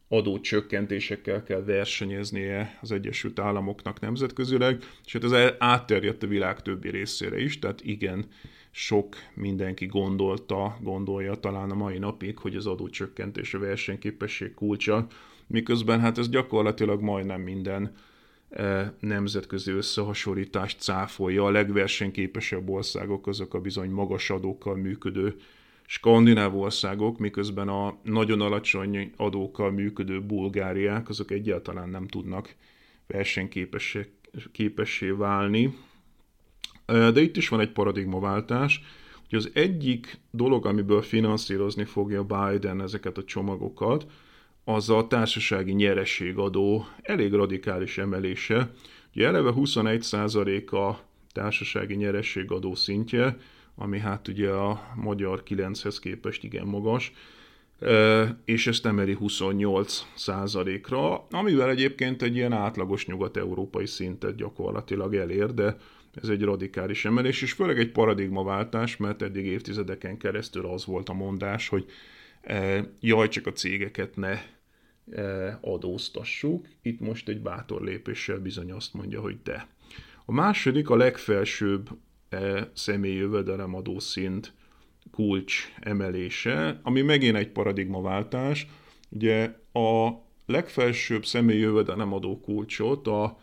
adócsökkentésekkel 0.07 1.43
kell 1.43 1.63
versenyeznie 1.63 2.77
az 2.81 2.91
Egyesült 2.91 3.39
Államoknak 3.39 3.99
nemzetközileg, 3.99 4.83
és 5.05 5.13
hát 5.13 5.23
ez 5.23 5.53
átterjedt 5.57 6.23
a 6.23 6.27
világ 6.27 6.61
többi 6.61 6.89
részére 6.89 7.39
is, 7.39 7.59
tehát 7.59 7.81
igen, 7.83 8.25
sok 8.75 9.15
mindenki 9.33 9.85
gondolta, 9.85 10.77
gondolja 10.81 11.35
talán 11.35 11.71
a 11.71 11.75
mai 11.75 11.97
napig, 11.97 12.37
hogy 12.37 12.55
az 12.55 12.65
adócsökkentés 12.65 13.53
a 13.53 13.59
versenyképesség 13.59 14.53
kulcsa, 14.53 15.07
miközben 15.47 15.99
hát 15.99 16.17
ez 16.17 16.29
gyakorlatilag 16.29 17.01
majdnem 17.01 17.41
minden 17.41 17.95
e, 18.49 18.93
nemzetközi 18.99 19.71
összehasonlítást 19.71 20.79
cáfolja. 20.79 21.45
A 21.45 21.51
legversenyképesebb 21.51 22.69
országok 22.69 23.27
azok 23.27 23.53
a 23.53 23.61
bizony 23.61 23.89
magas 23.89 24.29
adókkal 24.29 24.75
működő 24.75 25.35
skandináv 25.85 26.57
országok, 26.57 27.17
miközben 27.17 27.67
a 27.67 27.97
nagyon 28.03 28.41
alacsony 28.41 29.11
adókkal 29.17 29.71
működő 29.71 30.21
bulgáriák, 30.21 31.09
azok 31.09 31.31
egyáltalán 31.31 31.89
nem 31.89 32.07
tudnak 32.07 32.55
versenyképessé 33.07 35.09
válni. 35.09 35.73
De 36.85 37.21
itt 37.21 37.37
is 37.37 37.49
van 37.49 37.59
egy 37.59 37.71
paradigmaváltás, 37.71 38.81
hogy 39.29 39.37
az 39.37 39.49
egyik 39.53 40.19
dolog, 40.31 40.65
amiből 40.65 41.01
finanszírozni 41.01 41.83
fogja 41.83 42.23
Biden 42.23 42.81
ezeket 42.81 43.17
a 43.17 43.23
csomagokat, 43.23 44.05
az 44.63 44.89
a 44.89 45.07
társasági 45.07 45.71
nyerességadó 45.71 46.85
elég 47.01 47.33
radikális 47.33 47.97
emelése. 47.97 48.71
Ugye 49.15 49.27
eleve 49.27 49.51
21% 49.55 50.69
a 50.69 50.99
társasági 51.31 51.95
nyerességadó 51.95 52.75
szintje, 52.75 53.37
ami 53.75 53.99
hát 53.99 54.27
ugye 54.27 54.49
a 54.49 54.81
magyar 54.95 55.43
9-hez 55.47 55.97
képest 56.01 56.43
igen 56.43 56.65
magas, 56.65 57.13
és 58.45 58.67
ezt 58.67 58.85
emeli 58.85 59.13
28 59.13 60.05
ra 60.89 61.27
amivel 61.31 61.69
egyébként 61.69 62.21
egy 62.21 62.35
ilyen 62.35 62.53
átlagos 62.53 63.05
nyugat-európai 63.05 63.85
szintet 63.85 64.35
gyakorlatilag 64.35 65.15
elér, 65.15 65.53
de 65.53 65.77
ez 66.21 66.29
egy 66.29 66.41
radikális 66.41 67.05
emelés, 67.05 67.41
és 67.41 67.51
főleg 67.51 67.79
egy 67.79 67.91
paradigmaváltás, 67.91 68.97
mert 68.97 69.21
eddig 69.21 69.45
évtizedeken 69.45 70.17
keresztül 70.17 70.65
az 70.65 70.85
volt 70.85 71.09
a 71.09 71.13
mondás, 71.13 71.67
hogy 71.67 71.85
jaj, 72.99 73.27
csak 73.27 73.47
a 73.47 73.51
cégeket 73.51 74.15
ne 74.15 74.39
adóztassuk. 75.61 76.67
Itt 76.81 76.99
most 76.99 77.29
egy 77.29 77.41
bátor 77.41 77.81
lépéssel 77.81 78.39
bizony 78.39 78.71
azt 78.71 78.93
mondja, 78.93 79.21
hogy 79.21 79.37
de. 79.43 79.67
A 80.25 80.31
második, 80.31 80.89
a 80.89 80.95
legfelsőbb 80.95 81.89
e, 82.29 82.69
személyi 82.73 83.15
jövedelemadó 83.15 83.99
szint 83.99 84.53
kulcs 85.11 85.73
emelése, 85.79 86.79
ami 86.83 87.01
megint 87.01 87.35
egy 87.35 87.49
paradigmaváltás. 87.49 88.67
Ugye 89.09 89.55
a 89.73 90.09
legfelsőbb 90.45 91.25
személyi 91.25 91.59
jövedelemadó 91.59 92.39
kulcsot 92.39 93.07
a 93.07 93.37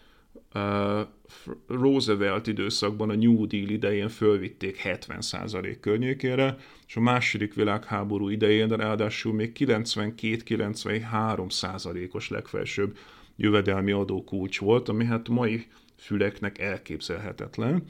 Roosevelt 1.66 2.46
időszakban, 2.46 3.10
a 3.10 3.14
New 3.14 3.46
Deal 3.46 3.68
idején 3.68 4.08
fölvitték 4.08 4.80
70% 4.84 5.76
környékére, 5.80 6.56
és 6.86 6.96
a 6.96 7.00
második 7.00 7.54
világháború 7.54 8.28
idején, 8.28 8.68
de 8.68 8.76
ráadásul 8.76 9.32
még 9.32 9.52
92-93%-os 9.58 12.28
legfelsőbb 12.28 12.98
jövedelmi 13.36 13.92
adókulcs 13.92 14.58
volt, 14.58 14.88
ami 14.88 15.04
hát 15.04 15.28
mai 15.28 15.66
füleknek 15.96 16.58
elképzelhetetlen. 16.58 17.82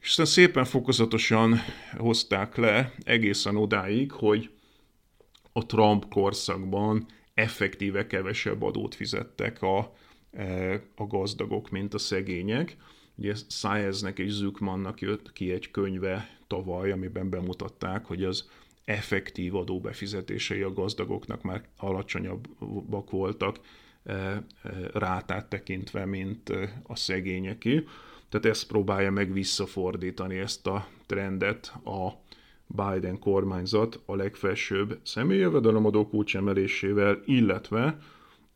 És 0.00 0.08
aztán 0.08 0.26
szépen 0.26 0.64
fokozatosan 0.64 1.60
hozták 1.96 2.56
le 2.56 2.92
egészen 3.04 3.56
odáig, 3.56 4.12
hogy 4.12 4.50
a 5.52 5.66
Trump 5.66 6.08
korszakban 6.08 7.06
effektíve 7.34 8.06
kevesebb 8.06 8.62
adót 8.62 8.94
fizettek 8.94 9.62
a, 9.62 9.94
a 10.94 11.06
gazdagok, 11.06 11.70
mint 11.70 11.94
a 11.94 11.98
szegények. 11.98 12.76
Ugye 13.14 13.34
Saeznek 13.48 14.18
és 14.18 14.32
Zükmannak 14.32 15.00
jött 15.00 15.32
ki 15.32 15.52
egy 15.52 15.70
könyve 15.70 16.38
tavaly, 16.46 16.90
amiben 16.90 17.30
bemutatták, 17.30 18.04
hogy 18.04 18.24
az 18.24 18.48
effektív 18.84 19.54
adóbefizetései 19.54 20.62
a 20.62 20.72
gazdagoknak 20.72 21.42
már 21.42 21.64
alacsonyabbak 21.76 23.10
voltak, 23.10 23.60
e, 24.04 24.12
e, 24.12 24.42
rátát 24.92 25.48
tekintve, 25.48 26.04
mint 26.04 26.52
a 26.82 26.96
szegényeké. 26.96 27.84
Tehát 28.28 28.46
ezt 28.46 28.66
próbálja 28.66 29.10
meg 29.10 29.32
visszafordítani 29.32 30.38
ezt 30.38 30.66
a 30.66 30.86
trendet 31.06 31.72
a 31.84 32.10
Biden 32.66 33.18
kormányzat 33.18 34.00
a 34.06 34.14
legfelsőbb 34.14 34.98
személyjövedelemadó 35.02 36.08
kulcsemelésével, 36.08 37.22
illetve 37.24 37.98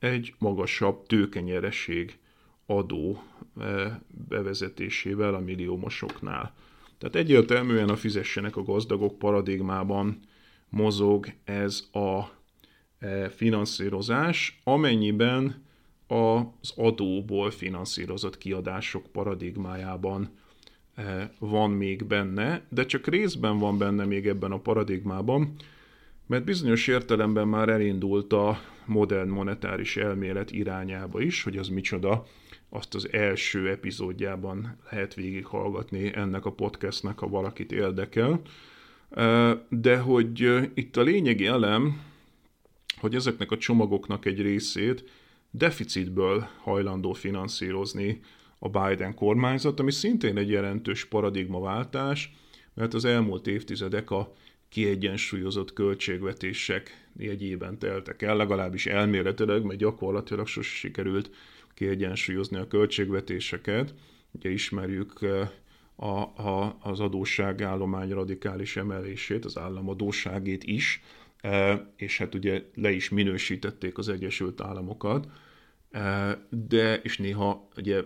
egy 0.01 0.35
magasabb 0.39 1.07
tőkenyeresség 1.07 2.19
adó 2.67 3.23
eh, 3.61 3.93
bevezetésével 4.29 5.35
a 5.35 5.41
milliómosoknál. 5.41 6.55
Tehát 6.99 7.17
egyértelműen 7.17 7.89
a 7.89 7.97
fizessenek 7.97 8.57
a 8.57 8.63
gazdagok 8.63 9.19
paradigmában 9.19 10.19
mozog 10.69 11.27
ez 11.45 11.89
a 11.93 12.21
eh, 12.99 13.29
finanszírozás, 13.29 14.61
amennyiben 14.65 15.65
az 16.07 16.73
adóból 16.77 17.51
finanszírozott 17.51 18.39
kiadások 18.39 19.07
paradigmájában 19.07 20.29
eh, 20.95 21.29
van 21.39 21.71
még 21.71 22.05
benne, 22.05 22.67
de 22.69 22.87
csak 22.87 23.07
részben 23.07 23.59
van 23.59 23.79
benne 23.79 24.05
még 24.05 24.27
ebben 24.27 24.53
a 24.53 24.61
paradigmában, 24.61 25.55
mert 26.31 26.45
bizonyos 26.45 26.87
értelemben 26.87 27.49
már 27.49 27.69
elindult 27.69 28.33
a 28.33 28.61
modern 28.87 29.29
monetáris 29.29 29.97
elmélet 29.97 30.51
irányába 30.51 31.21
is, 31.21 31.43
hogy 31.43 31.57
az 31.57 31.69
micsoda, 31.69 32.27
azt 32.69 32.95
az 32.95 33.13
első 33.13 33.69
epizódjában 33.69 34.77
lehet 34.91 35.15
végighallgatni 35.15 36.15
ennek 36.15 36.45
a 36.45 36.53
podcastnek, 36.53 37.19
ha 37.19 37.29
valakit 37.29 37.73
érdekel. 37.73 38.41
De 39.69 39.99
hogy 39.99 40.41
itt 40.75 40.97
a 40.97 41.03
lényegi 41.03 41.47
elem, 41.47 42.03
hogy 42.97 43.15
ezeknek 43.15 43.51
a 43.51 43.59
csomagoknak 43.59 44.25
egy 44.25 44.41
részét 44.41 45.05
deficitből 45.51 46.49
hajlandó 46.63 47.13
finanszírozni 47.13 48.21
a 48.59 48.69
Biden 48.69 49.15
kormányzat, 49.15 49.81
ami 49.81 49.93
szintén 49.93 50.37
egy 50.37 50.51
jelentős 50.51 51.05
paradigmaváltás, 51.05 52.33
mert 52.75 52.95
az 52.95 53.05
elmúlt 53.05 53.47
évtizedek 53.47 54.11
a 54.11 54.33
kiegyensúlyozott 54.71 55.73
költségvetések 55.73 57.09
jegyében 57.17 57.79
teltek 57.79 58.23
el, 58.23 58.37
legalábbis 58.37 58.87
elméletileg, 58.87 59.63
mert 59.63 59.79
gyakorlatilag 59.79 60.47
sose 60.47 60.71
sikerült 60.71 61.31
kiegyensúlyozni 61.75 62.57
a 62.57 62.67
költségvetéseket. 62.67 63.95
Ugye 64.31 64.51
ismerjük 64.51 65.23
a, 65.97 66.07
a, 66.43 66.79
az 66.81 67.01
adósságállomány 67.01 68.11
radikális 68.11 68.77
emelését, 68.77 69.45
az 69.45 69.59
államadóságét 69.59 70.65
is, 70.65 71.03
és 71.97 72.19
hát 72.19 72.35
ugye 72.35 72.63
le 72.75 72.91
is 72.91 73.09
minősítették 73.09 73.99
az 73.99 74.09
Egyesült 74.09 74.61
Államokat, 74.61 75.29
de 76.49 76.97
és 76.97 77.19
néha 77.19 77.69
ugye 77.77 78.03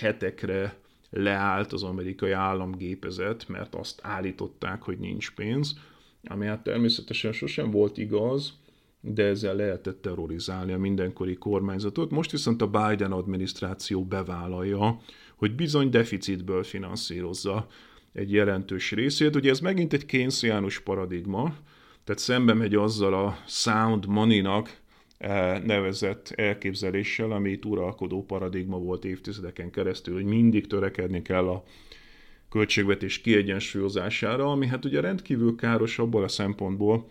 hetekre 0.00 0.76
leállt 1.10 1.72
az 1.72 1.82
amerikai 1.82 2.30
államgépezet, 2.30 3.48
mert 3.48 3.74
azt 3.74 4.00
állították, 4.02 4.82
hogy 4.82 4.98
nincs 4.98 5.30
pénz, 5.30 5.78
ami 6.26 6.46
hát 6.46 6.62
természetesen 6.62 7.32
sosem 7.32 7.70
volt 7.70 7.98
igaz, 7.98 8.52
de 9.00 9.24
ezzel 9.24 9.54
lehetett 9.56 10.02
terrorizálni 10.02 10.72
a 10.72 10.78
mindenkori 10.78 11.34
kormányzatot. 11.34 12.10
Most 12.10 12.30
viszont 12.30 12.62
a 12.62 12.66
Biden 12.66 13.12
adminisztráció 13.12 14.04
bevállalja, 14.04 15.00
hogy 15.36 15.54
bizony 15.54 15.90
deficitből 15.90 16.62
finanszírozza 16.62 17.66
egy 18.12 18.32
jelentős 18.32 18.92
részét. 18.92 19.36
Ugye 19.36 19.50
ez 19.50 19.60
megint 19.60 19.92
egy 19.92 20.06
Keynesiánus 20.06 20.80
paradigma, 20.80 21.54
tehát 22.04 22.20
szembe 22.20 22.54
megy 22.54 22.74
azzal 22.74 23.14
a 23.14 23.36
sound 23.46 24.06
money-nak 24.06 24.80
eh, 25.18 25.60
nevezett 25.62 26.32
elképzeléssel, 26.36 27.30
ami 27.30 27.50
itt 27.50 27.64
uralkodó 27.64 28.24
paradigma 28.24 28.78
volt 28.78 29.04
évtizedeken 29.04 29.70
keresztül, 29.70 30.14
hogy 30.14 30.24
mindig 30.24 30.66
törekedni 30.66 31.22
kell 31.22 31.48
a 31.48 31.64
költségvetés 32.54 33.20
kiegyensúlyozására, 33.20 34.50
ami 34.50 34.66
hát 34.66 34.84
ugye 34.84 35.00
rendkívül 35.00 35.56
káros 35.56 35.98
abból 35.98 36.24
a 36.24 36.28
szempontból, 36.28 37.06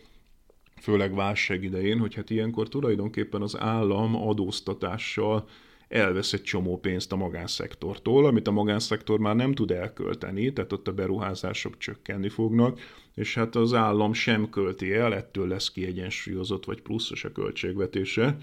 főleg 0.81 1.15
válság 1.15 1.63
idején, 1.63 1.99
hogy 1.99 2.15
hát 2.15 2.29
ilyenkor 2.29 2.69
tulajdonképpen 2.69 3.41
az 3.41 3.59
állam 3.59 4.15
adóztatással 4.15 5.47
elvesz 5.87 6.33
egy 6.33 6.41
csomó 6.43 6.79
pénzt 6.79 7.11
a 7.11 7.15
magánszektortól, 7.15 8.25
amit 8.25 8.47
a 8.47 8.51
magánszektor 8.51 9.19
már 9.19 9.35
nem 9.35 9.53
tud 9.53 9.71
elkölteni, 9.71 10.53
tehát 10.53 10.73
ott 10.73 10.87
a 10.87 10.93
beruházások 10.93 11.77
csökkenni 11.77 12.29
fognak, 12.29 12.79
és 13.15 13.35
hát 13.35 13.55
az 13.55 13.73
állam 13.73 14.13
sem 14.13 14.49
költi 14.49 14.93
el, 14.93 15.13
ettől 15.13 15.47
lesz 15.47 15.71
kiegyensúlyozott 15.71 16.65
vagy 16.65 16.81
pluszos 16.81 17.23
a 17.23 17.31
költségvetése, 17.31 18.37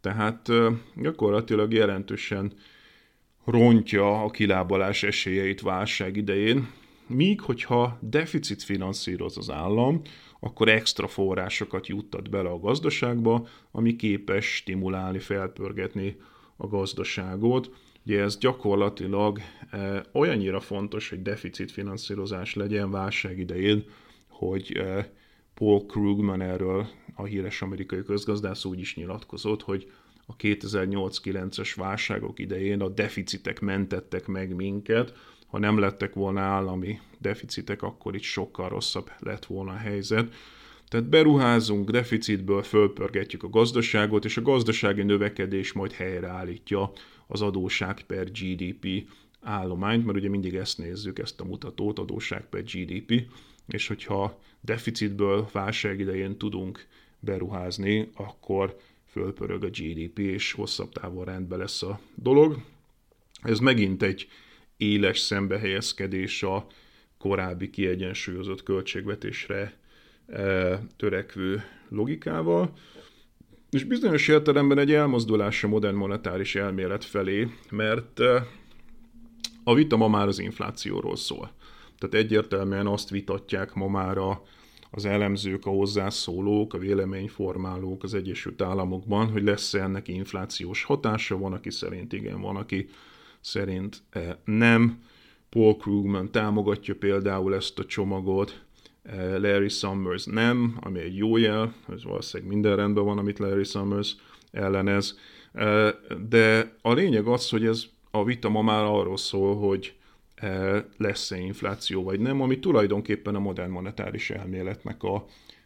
tehát 0.00 0.48
gyakorlatilag 0.96 1.72
jelentősen 1.72 2.52
rontja 3.44 4.22
a 4.22 4.30
kilábalás 4.30 5.02
esélyeit 5.02 5.60
válság 5.60 6.16
idején, 6.16 6.70
míg 7.06 7.40
hogyha 7.40 7.98
deficit 8.00 8.62
finanszíroz 8.62 9.36
az 9.36 9.50
állam, 9.50 10.00
akkor 10.40 10.68
extra 10.68 11.08
forrásokat 11.08 11.86
juttat 11.86 12.30
bele 12.30 12.48
a 12.48 12.58
gazdaságba, 12.58 13.46
ami 13.70 13.96
képes 13.96 14.54
stimulálni, 14.54 15.18
felpörgetni 15.18 16.16
a 16.56 16.66
gazdaságot. 16.66 17.70
Ugye 18.06 18.20
ez 18.20 18.38
gyakorlatilag 18.38 19.38
e, 19.70 20.04
olyannyira 20.12 20.60
fontos, 20.60 21.08
hogy 21.08 21.22
deficitfinanszírozás 21.22 22.54
legyen 22.54 22.90
válság 22.90 23.38
idején, 23.38 23.84
hogy 24.28 24.76
e, 24.76 25.12
Paul 25.54 25.86
Krugman 25.86 26.40
erről 26.40 26.86
a 27.14 27.24
híres 27.24 27.62
amerikai 27.62 28.02
közgazdász 28.02 28.64
úgy 28.64 28.80
is 28.80 28.96
nyilatkozott, 28.96 29.62
hogy 29.62 29.90
a 30.32 30.36
2008-9-es 30.42 31.72
válságok 31.76 32.38
idején 32.38 32.80
a 32.80 32.88
deficitek 32.88 33.60
mentettek 33.60 34.26
meg 34.26 34.54
minket, 34.54 35.12
ha 35.46 35.58
nem 35.58 35.78
lettek 35.78 36.14
volna 36.14 36.40
állami 36.40 37.00
deficitek, 37.18 37.82
akkor 37.82 38.14
itt 38.14 38.22
sokkal 38.22 38.68
rosszabb 38.68 39.10
lett 39.18 39.44
volna 39.44 39.72
a 39.72 39.76
helyzet. 39.76 40.34
Tehát 40.88 41.08
beruházunk, 41.08 41.90
deficitből 41.90 42.62
fölpörgetjük 42.62 43.42
a 43.42 43.48
gazdaságot, 43.48 44.24
és 44.24 44.36
a 44.36 44.42
gazdasági 44.42 45.02
növekedés 45.02 45.72
majd 45.72 45.92
helyreállítja 45.92 46.92
az 47.26 47.42
adóság 47.42 48.00
per 48.06 48.30
GDP 48.30 49.08
állományt, 49.40 50.04
mert 50.04 50.18
ugye 50.18 50.28
mindig 50.28 50.54
ezt 50.54 50.78
nézzük, 50.78 51.18
ezt 51.18 51.40
a 51.40 51.44
mutatót, 51.44 51.98
adóság 51.98 52.48
per 52.48 52.62
GDP, 52.62 53.26
és 53.68 53.86
hogyha 53.86 54.40
deficitből 54.60 55.48
válság 55.52 56.00
idején 56.00 56.38
tudunk 56.38 56.86
beruházni, 57.20 58.10
akkor 58.14 58.76
fölpörög 59.12 59.64
a 59.64 59.68
GDP, 59.68 60.18
és 60.18 60.52
hosszabb 60.52 60.92
távon 60.92 61.24
rendben 61.24 61.58
lesz 61.58 61.82
a 61.82 62.00
dolog. 62.14 62.62
Ez 63.42 63.58
megint 63.58 64.02
egy 64.02 64.28
éles 64.76 65.18
szembehelyezkedés 65.18 66.42
a 66.42 66.66
korábbi 67.18 67.70
kiegyensúlyozott 67.70 68.62
költségvetésre 68.62 69.74
e, 70.26 70.78
törekvő 70.96 71.62
logikával, 71.88 72.72
és 73.70 73.84
bizonyos 73.84 74.28
értelemben 74.28 74.78
egy 74.78 74.92
elmozdulás 74.92 75.64
a 75.64 75.68
modern 75.68 75.96
monetáris 75.96 76.54
elmélet 76.54 77.04
felé, 77.04 77.48
mert 77.70 78.20
e, 78.20 78.46
a 79.64 79.74
vita 79.74 79.96
ma 79.96 80.08
már 80.08 80.26
az 80.26 80.38
inflációról 80.38 81.16
szól. 81.16 81.52
Tehát 81.98 82.26
egyértelműen 82.26 82.86
azt 82.86 83.10
vitatják 83.10 83.74
ma 83.74 83.88
már 83.88 84.18
a, 84.18 84.42
az 84.94 85.04
elemzők, 85.04 85.66
a 85.66 85.70
hozzászólók, 85.70 86.74
a 86.74 86.78
véleményformálók 86.78 88.02
az 88.02 88.14
Egyesült 88.14 88.62
Államokban, 88.62 89.30
hogy 89.30 89.42
lesz-e 89.42 89.82
ennek 89.82 90.08
inflációs 90.08 90.84
hatása, 90.84 91.38
van, 91.38 91.52
aki 91.52 91.70
szerint 91.70 92.12
igen, 92.12 92.40
van, 92.40 92.56
aki 92.56 92.88
szerint 93.40 94.02
eh, 94.10 94.34
nem. 94.44 95.02
Paul 95.48 95.76
Krugman 95.76 96.30
támogatja 96.30 96.94
például 96.94 97.54
ezt 97.54 97.78
a 97.78 97.84
csomagot, 97.84 98.62
eh, 99.02 99.38
Larry 99.38 99.68
Summers 99.68 100.24
nem, 100.24 100.76
ami 100.80 101.00
egy 101.00 101.16
jó 101.16 101.36
jel, 101.36 101.74
ez 101.88 102.04
valószínűleg 102.04 102.52
minden 102.52 102.76
rendben 102.76 103.04
van, 103.04 103.18
amit 103.18 103.38
Larry 103.38 103.64
Summers 103.64 104.16
ellenez, 104.50 105.18
eh, 105.52 105.92
de 106.28 106.76
a 106.82 106.92
lényeg 106.92 107.26
az, 107.26 107.48
hogy 107.48 107.66
ez 107.66 107.84
a 108.10 108.24
vita 108.24 108.48
ma 108.48 108.62
már 108.62 108.84
arról 108.84 109.16
szól, 109.16 109.56
hogy 109.56 109.94
lesz-e 110.96 111.38
infláció 111.38 112.02
vagy 112.02 112.20
nem, 112.20 112.40
ami 112.40 112.58
tulajdonképpen 112.58 113.34
a 113.34 113.38
modern 113.38 113.70
monetáris 113.70 114.30
elméletnek 114.30 115.02
a 115.02 115.24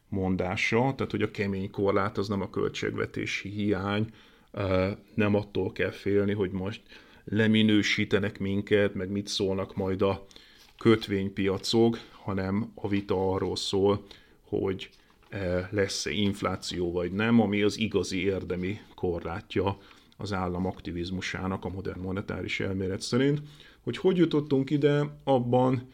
mondása, 0.09 0.79
tehát 0.79 1.11
hogy 1.11 1.23
a 1.23 1.31
kemény 1.31 1.71
korlát 1.71 2.19
az 2.19 2.29
nem 2.29 2.41
a 2.41 2.51
költségvetési 2.51 3.49
hiány, 3.49 4.07
nem 5.15 5.35
attól 5.35 5.73
kell 5.73 5.91
félni, 5.91 6.33
hogy 6.33 6.51
most 6.51 6.83
leminősítenek 7.25 8.39
minket, 8.39 8.95
meg 8.95 9.11
mit 9.11 9.27
szólnak 9.27 9.77
majd 9.77 10.03
a 10.03 10.27
kötvénypiacok, 10.79 11.99
hanem 12.11 12.73
a 12.75 12.89
vita 12.89 13.33
arról 13.33 13.57
szól, 13.57 14.07
hogy 14.43 14.91
e, 15.29 15.69
lesz-e 15.73 16.11
infláció 16.11 16.93
vagy 16.93 17.13
nem, 17.13 17.41
ami 17.41 17.63
az 17.63 17.79
igazi 17.79 18.25
érdemi 18.25 18.81
korlátja 18.95 19.79
az 20.17 20.33
állam 20.33 20.67
aktivizmusának 20.67 21.65
a 21.65 21.69
modern 21.69 22.01
monetáris 22.01 22.61
elmélet 22.61 23.01
szerint. 23.01 23.41
Hogy 23.87 23.97
hogy 23.97 24.17
jutottunk 24.17 24.71
ide, 24.71 25.19
abban 25.25 25.89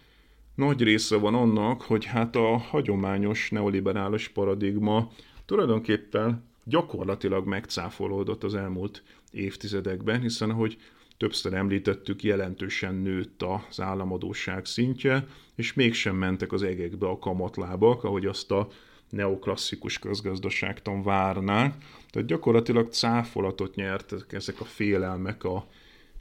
nagy 0.55 0.83
része 0.83 1.17
van 1.17 1.35
annak, 1.35 1.83
hogy 1.83 2.05
hát 2.05 2.37
a 2.37 2.57
hagyományos 2.57 3.51
neoliberális 3.51 4.29
paradigma 4.29 5.11
tulajdonképpen 5.47 6.45
gyakorlatilag 6.65 7.47
megcáfolódott 7.47 8.45
az 8.45 8.55
elmúlt 8.55 9.03
évtizedekben, 9.31 10.21
hiszen 10.21 10.53
hogy 10.53 10.79
többször 11.17 11.55
említettük, 11.55 12.23
jelentősen 12.23 12.95
nőtt 12.95 13.43
az 13.43 13.81
államadóság 13.81 14.67
szintje, 14.67 15.27
és 15.55 15.73
mégsem 15.73 16.17
mentek 16.17 16.53
az 16.53 16.63
egekbe 16.63 17.07
a 17.07 17.19
kamatlábak, 17.19 18.05
ahogy 18.05 18.27
azt 18.27 18.51
a 18.51 18.69
neoklasszikus 19.11 19.99
közgazdaságtan 19.99 21.03
várná. 21.03 21.77
Tehát 22.11 22.29
gyakorlatilag 22.29 22.93
cáfolatot 22.93 23.75
nyertek 23.75 24.33
ezek 24.33 24.61
a 24.61 24.65
félelmek 24.65 25.45
a 25.45 25.67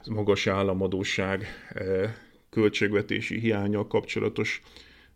magas 0.06 0.46
államadóság 0.46 1.46
eh, 1.68 2.14
költségvetési 2.50 3.38
hiánya 3.38 3.86
kapcsolatos 3.86 4.62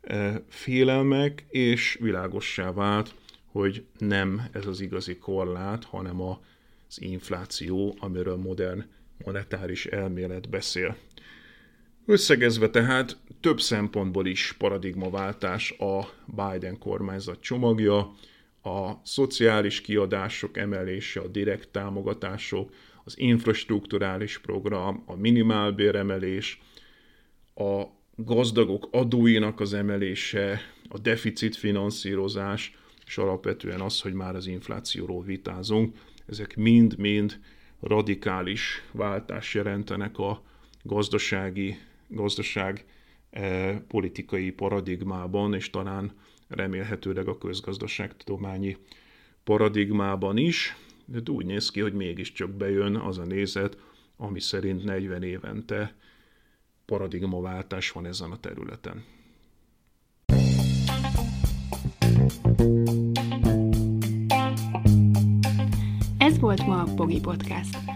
eh, 0.00 0.36
félelmek, 0.48 1.44
és 1.48 1.98
világossá 2.00 2.72
vált, 2.72 3.14
hogy 3.46 3.84
nem 3.98 4.42
ez 4.52 4.66
az 4.66 4.80
igazi 4.80 5.16
korlát, 5.16 5.84
hanem 5.84 6.20
az 6.20 7.00
infláció, 7.00 7.96
amiről 7.98 8.36
modern 8.36 8.84
monetáris 9.24 9.86
elmélet 9.86 10.48
beszél. 10.48 10.96
Összegezve 12.06 12.70
tehát 12.70 13.16
több 13.40 13.60
szempontból 13.60 14.26
is 14.26 14.54
paradigmaváltás 14.58 15.70
a 15.70 16.08
Biden 16.26 16.78
kormányzat 16.78 17.40
csomagja, 17.40 18.14
a 18.62 19.00
szociális 19.02 19.80
kiadások 19.80 20.56
emelése, 20.56 21.20
a 21.20 21.26
direkt 21.26 21.68
támogatások, 21.68 22.72
az 23.06 23.18
infrastruktúrális 23.18 24.38
program, 24.38 25.02
a 25.06 25.14
minimálbéremelés, 25.14 26.60
a 27.54 27.82
gazdagok 28.16 28.88
adóinak 28.90 29.60
az 29.60 29.72
emelése, 29.72 30.60
a 30.88 30.98
deficit 30.98 31.56
finanszírozás, 31.56 32.76
és 33.06 33.18
alapvetően 33.18 33.80
az, 33.80 34.00
hogy 34.00 34.12
már 34.12 34.34
az 34.34 34.46
inflációról 34.46 35.22
vitázunk, 35.22 35.96
ezek 36.26 36.56
mind-mind 36.56 37.40
radikális 37.80 38.82
váltás 38.92 39.54
jelentenek 39.54 40.18
a 40.18 40.42
gazdasági, 40.82 41.78
gazdaság 42.08 42.84
eh, 43.30 43.78
politikai 43.88 44.50
paradigmában, 44.50 45.54
és 45.54 45.70
talán 45.70 46.12
remélhetőleg 46.48 47.28
a 47.28 47.38
közgazdaságtudományi 47.38 48.76
paradigmában 49.44 50.36
is, 50.36 50.76
de 51.06 51.30
úgy 51.30 51.46
néz 51.46 51.70
ki, 51.70 51.80
hogy 51.80 51.92
mégiscsak 51.92 52.50
bejön 52.50 52.96
az 52.96 53.18
a 53.18 53.24
nézet, 53.24 53.78
ami 54.16 54.40
szerint 54.40 54.84
40 54.84 55.22
évente 55.22 55.94
paradigmaváltás 56.84 57.90
van 57.90 58.06
ezen 58.06 58.30
a 58.30 58.40
területen. 58.40 59.04
Ez 66.18 66.38
volt 66.38 66.66
ma 66.66 66.80
a 66.80 66.94
Pogi 66.94 67.20
Podcast. 67.20 67.95